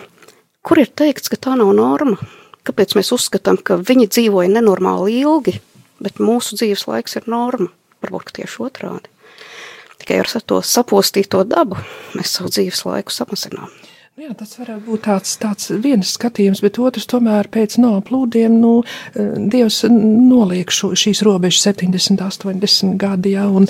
[0.61, 2.19] kur ir teikts, ka tā nav norma,
[2.67, 5.55] kāpēc mēs uzskatām, ka viņi dzīvoja nenormāli ilgi,
[6.03, 7.71] bet mūsu dzīves laiks ir norma,
[8.03, 9.07] varbūt tieši otrādi.
[10.01, 11.77] Tikai ar to sapostīto dabu
[12.17, 13.69] mēs savu dzīves laiku samazinām.
[14.19, 18.71] Jā, tas varētu būt tāds, tāds viens skatījums, bet otrs tomēr pēc noplūdiem, nu,
[19.15, 23.69] Dievs noliek šo, šīs robežas 70, 80 gadi, jā, un...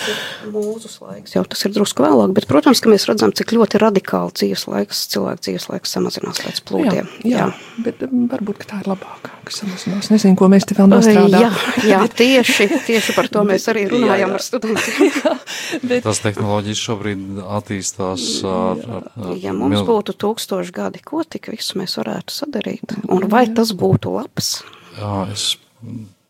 [0.49, 4.33] Mūzus laiks, jau tas ir drusku vēlāk, bet, protams, ka mēs redzam, cik ļoti radikāli
[4.41, 7.13] dzīves laiks, cilvēku dzīves laiks samazinās pēc plūdiem.
[7.21, 7.85] Jā, jā, jā.
[7.85, 10.09] bet varbūt, ka tā ir labākā, ka samazinās.
[10.13, 11.57] Nezinu, ko mēs te vēl nostrādājam.
[11.83, 14.29] Jā, jā tieši, tieši par to mēs arī runājam jā, jā.
[14.39, 15.11] ar studentiem.
[15.89, 16.05] bet...
[16.07, 19.85] Tas tehnoloģijas šobrīd attīstās ar, ar, ar ja mums mil...
[19.91, 22.95] būtu to tūkstoši gadi, ko tik visu mēs varētu sadarīt?
[23.11, 24.61] Un vai tas būtu labs?
[24.95, 25.51] Jā, es,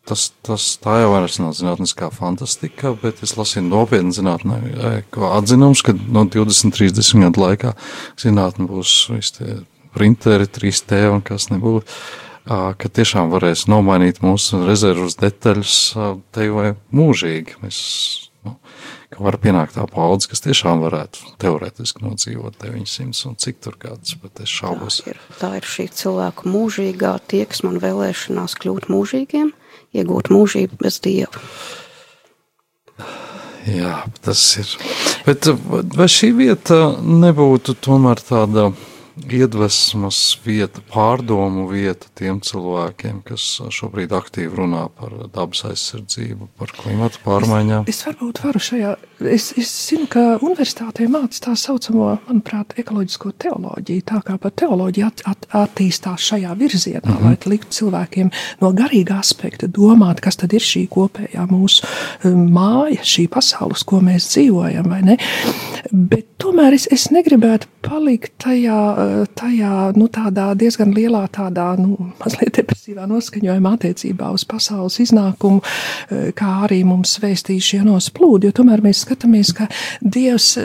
[0.08, 4.58] tas, tas tā jau vairs nav zinātniskā fantastika, bet es lasīju nopietni zinātnē,
[5.32, 7.76] atzinums, ka no 20, 30 gadu laikā
[8.20, 9.56] zinātne būs visi tie
[9.92, 11.86] printeri, 3D un kas nebūtu
[12.46, 15.78] ka tiešām varēs nomainīt mūsu rezervus detaļas
[16.34, 17.60] te vai mūžīgi.
[17.62, 17.80] Mēs
[19.12, 24.16] ka var pienākt tā paudze, kas tiešām varētu teorētiski nodzīvot 900 un cik tur gadus,
[24.22, 25.02] bet es šaubos.
[25.02, 29.52] Tā ir, tā ir šī cilvēku mūžīgā tieksma un vēlēšanās kļūt mūžīgiem,
[29.98, 31.44] iegūt mūžību bez dieva.
[33.68, 34.70] Jā, tas ir.
[35.26, 35.46] Bet
[35.94, 38.72] vai šī vieta nebūtu tomēr tāda
[39.30, 47.22] iedvesmas vieta, pārdomu vieta tiem cilvēkiem, kas šobrīd aktīvi runā par dabas aizsardzību, par klimatu
[47.24, 47.86] pārmaiņām.
[47.90, 48.94] Es varbūt varu šajā,
[49.32, 55.10] es, es zinu, ka universitātē māca tā saucamo, manuprāt, ekoloģisko teoloģiju, tā kā pat teoloģija
[55.12, 57.28] at, at, attīstās šajā virzienā, mm -hmm.
[57.28, 61.86] lai liktu cilvēkiem no garīga aspekta domāt, kas tad ir šī kopējā mūsu
[62.24, 65.18] um, māja, šī pasaule, uz ko mēs dzīvojam, vai ne?
[65.92, 68.78] Bet tomēr es, es negribētu palikt tajā,
[69.38, 70.08] tajā nu,
[70.58, 75.62] diezgan lielā, tādā nu, mazliet depresīvā noskaņojumā attiecībā uz pasaules iznākumu,
[76.38, 79.68] kā arī mums vēstīja šie nosplūdi, jo tomēr mēs skatāmies, ka
[80.02, 80.56] Dievs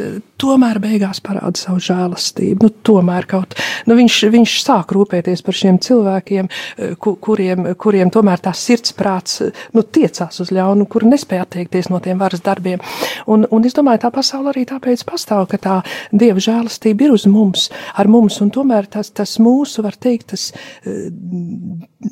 [0.42, 2.68] tomēr beigās parāda savu žēlastību.
[2.68, 3.56] Nu, tomēr kaut,
[3.90, 6.50] nu, viņš, viņš sāk rūpēties par šiem cilvēkiem,
[7.02, 9.42] kuriem, kuriem tomēr tā sirdsprāts
[9.76, 12.84] nu, tiecās uz ļaunu, kuri nespēja atteikties no tiem varas darbiem.
[13.28, 15.78] Un, un es domāju, tā pasaule arī tāpēc pastāv, ka tā
[16.12, 17.68] Dieva žēlastība ir uz mums,
[17.98, 20.50] ar mums, un tomēr tas, tas mūsu, var teikt, tas,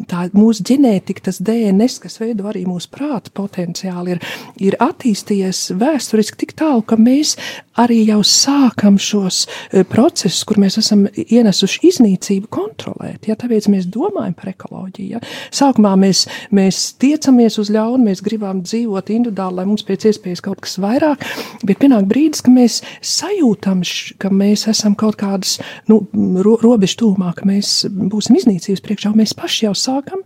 [0.09, 4.23] tā mūsu ģenētika, tas DNS, kas veido arī mūsu prāta potenciāli, ir,
[4.71, 7.35] ir attīstījies vēsturiski tik tālu, ka mēs
[7.79, 9.43] arī jau sākam šos
[9.91, 13.27] procesus, kur mēs esam ienesuši iznīcību, kontrolēt.
[13.29, 13.37] Ja?
[13.39, 15.09] Tāpēc mēs domājam par ekoloģiju.
[15.17, 15.21] Ja?
[15.53, 16.25] Sākumā mēs,
[16.55, 21.27] mēs tiecamies uz ļaunu, mēs gribam dzīvot individuāli, lai mums pēc iespējas kaut kas vairāk,
[21.67, 23.83] bet pienāk brīdis, ka mēs sajūtam,
[24.23, 25.57] ka mēs esam kaut kādas
[25.91, 26.01] nu,
[26.45, 30.23] ro, robežu tūmā, ka mēs būsim iznīcības priekšā, un mēs paši jau sākam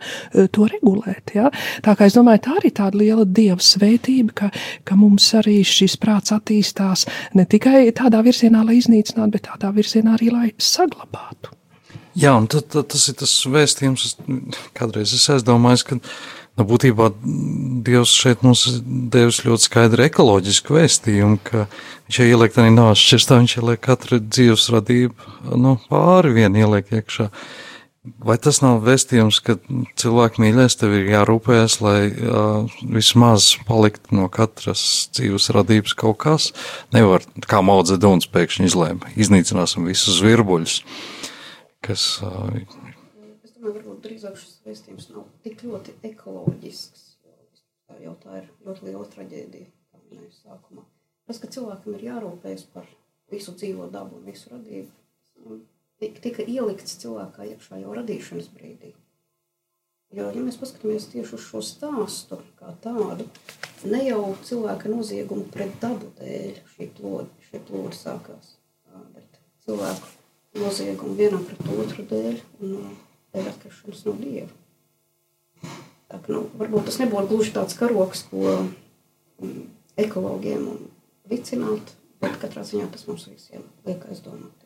[0.56, 1.36] to regulēt.
[1.36, 1.52] Ja?
[1.86, 4.52] Tā kā es domāju, tā arī tāda liela dieva svētība, ka,
[4.88, 10.18] ka mums arī šis prāts attīstās ne tikai tādā virzienā, lai iznīcinātu, bet tādā virzienā
[10.18, 11.56] arī, lai saglabātu.
[12.20, 14.18] Jā, un tad, tad tas ir tas vēstījums,
[14.76, 17.12] kādreiz es aizdomājos, ka nu, būtībā
[17.86, 23.40] Dievs šeit mums devis ļoti skaidru ekoloģisku vēstījumu, ka viņš jau ieliek tādā nāves šķirstā,
[23.44, 27.30] viņš ieliek katru dzīves radību nu, pāri vien ieliek iekšā.
[28.00, 29.58] Vai tas nav vēstījums, ka
[30.00, 34.82] cilvēku mīļais tev ir jārūpējas, lai uh, vismaz palikt no katras
[35.18, 36.46] dzīves radības kaut kas?
[36.96, 40.78] Nevar, kā maudze duns pēkšņi izlēma, iznīcināsim visus virbuļus,
[41.84, 42.06] kas.
[42.24, 42.64] Uh,
[43.44, 47.04] es domāju, varbūt drīzāk šis vēstījums nav tik ļoti ekoloģisks,
[48.00, 50.88] jo tā ir ļoti liela traģēdija, kā minēju sākumā.
[51.28, 52.88] Tas, ka cilvēkam ir jārūpējas par
[53.30, 54.88] visu dzīvo dabu un visu radību,
[56.00, 58.94] tika ielikts cilvēkā iekšā jau radīšanas brīdī.
[60.16, 63.28] Jo, ja mēs paskatāmies tieši uz šo stāstu kā tādu,
[63.86, 68.56] ne jau cilvēka noziegumu pret dabu dēļ šī plūde, šī plūde sākās,
[69.14, 69.38] bet
[69.68, 72.96] cilvēku noziegumu vienam pret otru dēļ un
[73.36, 74.50] dēļ atkrišanas no Dieva.
[76.10, 78.56] Tā, ka, nu, varbūt tas nebūtu gluži tāds karoks, ko
[80.00, 80.72] ekologiem
[81.30, 81.94] vicināt,
[82.24, 84.59] bet katrā ziņā tas mums visiem liek aizdomāties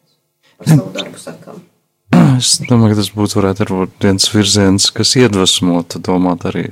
[0.57, 1.61] par savu darbu sakām.
[2.37, 6.67] Es domāju, ka tas būtu varētu būt viens virziens, kas iedvesmotu domāt arī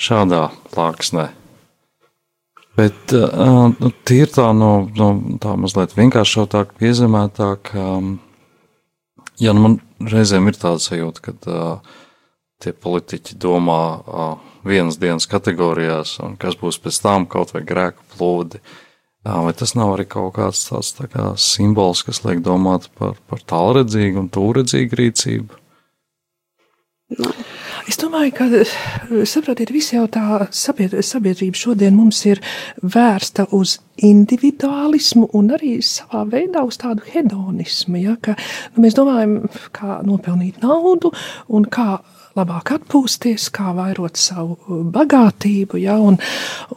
[0.00, 1.28] šādā plāksnē.
[2.78, 5.08] Bet uh, nu, tīri tā no, no
[5.42, 8.12] tā mazliet vienkāršotāk, piezemētāk, um,
[9.42, 9.78] ja nu man
[10.12, 11.96] reizēm ir tāda sajūta, ka uh,
[12.62, 18.06] tie politiķi domā uh, vienas dienas kategorijās, un kas būs pēc tam kaut vai grēku
[18.14, 18.62] plūdi.
[18.62, 18.87] Uh,
[19.28, 23.44] Vai tas nav arī kaut kāds tāds tā kā simbols, kas liek domāt par, par
[23.44, 25.62] tālredzīgu un tūredzīgu rīcību?
[27.18, 27.32] No.
[27.88, 28.46] Es domāju, ka
[29.24, 32.42] saprotiet, visi jau tā sabiedrība šodien mums ir
[32.84, 38.02] vērsta uz individuālismu un arī savā veidā uz tādu hedonismu.
[38.02, 38.36] Ja, ka,
[38.74, 39.38] nu, mēs domājam,
[39.72, 41.14] kā nopelnīt naudu
[41.48, 42.02] un kā
[42.38, 45.80] labāk atpūsties, kā vairot savu uh, bagātību.
[45.82, 46.18] Ja, un,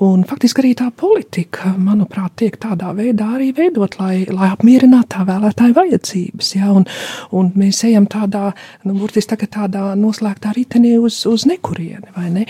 [0.04, 5.26] un faktiski arī tā politika, manuprāt, tiek tādā veidā arī veidot, lai, lai apmierinātu tā
[5.28, 6.54] vēlētāju vajadzības.
[6.58, 6.88] Ja, un,
[7.36, 8.52] un mēs ejam tādā,
[8.86, 12.48] nu, burtiski tādā noslēgtā ritenī uz, uz nekurieni, vai ne?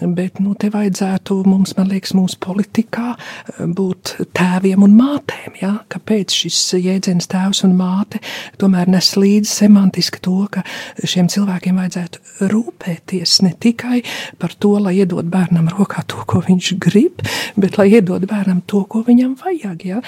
[0.00, 5.72] Bet, nu, te vajadzētu mums, man liekas, mūsu politikā uh, būt tēviem un mātēm, ja?
[5.92, 8.22] Kāpēc šis jēdziens tēvs un māte
[8.60, 10.62] tomēr nes līdzi semantiski to, ka
[11.04, 14.00] šiem cilvēkiem vajadzētu rūpēties ne tikai
[14.40, 17.22] par to, lai iedod bērnam rokā to, ko viņš grib,
[17.60, 19.86] bet lai iedod bērnam to, ko viņam vajag.
[19.88, 20.02] Ja?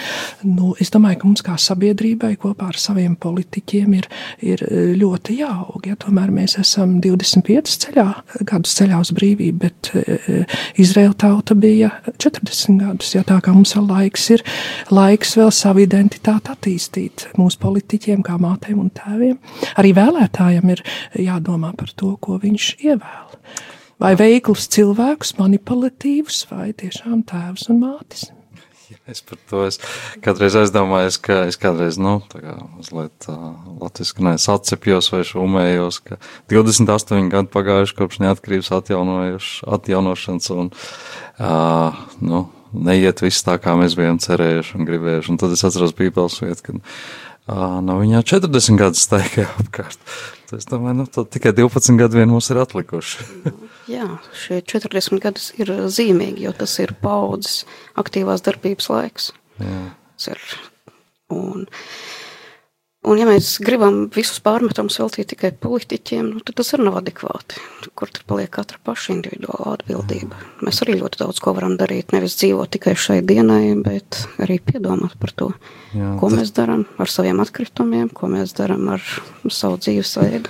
[0.46, 4.08] Nu, es domāju, ka mums kā sabiedrībai kopā ar saviem politiķiem ir,
[4.44, 4.64] ir
[5.00, 5.88] ļoti jāaug.
[5.88, 5.98] Ja?
[6.00, 8.08] Tomēr mēs esam 25 ceļā,
[8.44, 10.44] gadus ceļā uz brīvību, bet e,
[10.76, 13.14] Izraela tauta bija 40 gadus.
[13.14, 13.22] Ja?
[13.24, 14.44] Tā kā mums vēl laiks ir,
[14.90, 19.38] laiks vēl savu identitāti attīstīt mūsu politiķiem, kā mātēm un tēviem.
[19.76, 23.38] Arī vēlētājiem ir jādomā par to, ko viņš ievēl.
[24.02, 28.33] Vai veiklus cilvēkus, manipulatīvus, vai tiešām tēvus un mātes.
[29.04, 29.76] Es par to es
[30.24, 33.50] kādreiz aizdomājos, ka es kādreiz, nu, tā kā mazliet uh,
[33.82, 36.16] latviski nes atcepjos vai šumējos, ka
[36.48, 38.72] 28 gadu pagājuši kopš neatkarības
[39.76, 40.72] atjaunošanas un,
[41.36, 45.32] uh, nu, neiet viss tā, kā mēs bijām cerējuši un gribējuši.
[45.34, 46.80] Un tad es atceros Bībeles vietu, kad
[47.48, 50.00] uh, nav viņā 40 gadu staigā apkārt.
[50.54, 53.26] Es domāju, nu, tikai 12 gadu vien mums ir atlikuši.
[53.94, 54.06] Jā,
[54.38, 57.64] šie 40 gadi ir zīmīgi, jo tas ir paudzes
[58.00, 59.32] aktīvās darbības laiks.
[59.60, 59.80] Jā.
[60.14, 60.44] Tas ir.
[61.34, 61.66] Un,
[63.04, 67.60] un ja mēs gribam visus pārmetumus veltīt tikai politiķiem, nu, tad tas arī nav adekvāti.
[67.94, 70.38] Kur tur paliek katra paša individuāla atbildība?
[70.64, 72.14] Mēs arī ļoti daudz ko varam darīt.
[72.16, 75.52] Nevis dzīvot tikai šai dienai, bet arī piedomāt par to,
[75.94, 79.02] Jā, ko tas- mēs darām ar saviem atkritumiem, ko mēs darām ar
[79.48, 80.48] savu dzīvesveidu.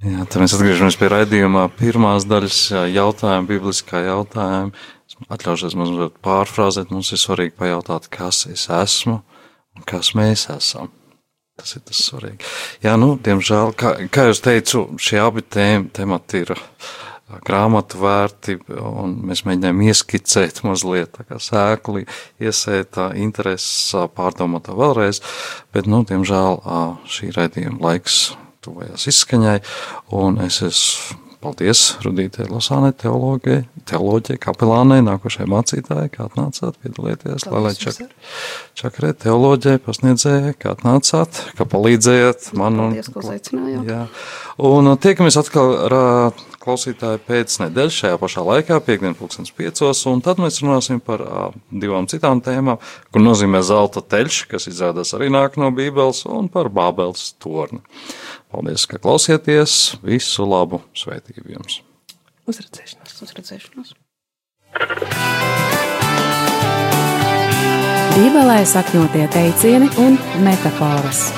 [0.00, 2.60] Jā, tad mēs atgriežamies pie raidījuma pirmās daļas
[2.94, 4.72] jautājuma, bibliskā jautājuma.
[5.28, 9.18] Atļaušos mazliet pārfrāzēt, mums ir svarīgi pajautāt, kas es esmu
[9.76, 10.88] un kas mēs esam.
[11.60, 12.48] Tas ir tas svarīgi.
[12.84, 16.54] Jā, nu, diemžēl, kā, kā jau teicu, šie abi tēm, temati ir
[17.46, 22.06] grāmatu vērti, un mēs mēģinām ieskicēt mazliet tā kā sēkli,
[22.42, 25.22] iesēt tā intereses, pārdomāt to vēlreiz,
[25.74, 26.62] bet, nu, diemžēl
[27.10, 28.22] šī raidījuma laiks
[28.64, 29.58] tuvojās izskaņai,
[30.16, 37.62] un es esmu, paldies Rudītē Losānai, teoloģijai, teoloģijai, kapelānai, nākošajai mācītājai, kā atnācāt piedalieties, lai
[37.64, 38.02] lai čak,
[38.78, 42.94] čakarē teoloģijai, pasniedzējai, kā atnācāt, kā palīdzējāt man un.
[42.94, 43.90] Paldies, ka uzaicinājāt.
[43.90, 44.04] Jā,
[44.70, 45.98] un tiekamies atkal ar
[46.60, 51.24] klausītāju pēc nedēļas šajā pašā laikā, piekdien pulkstens piecos, un tad mēs runāsim par
[51.72, 52.80] divām citām tēmām,
[53.12, 57.80] kur nozīmē zelta teļš, kas izrādās arī nāk no Bībeles, un par Bābeles torni.
[58.50, 61.80] Paldies, ka klausieties, visu labu, svētību jums!
[62.50, 63.20] Uzredzēšanās.
[63.22, 63.92] Uz redzēšanos!
[68.16, 71.28] Bībelē sakņotie teicieni un metafāras.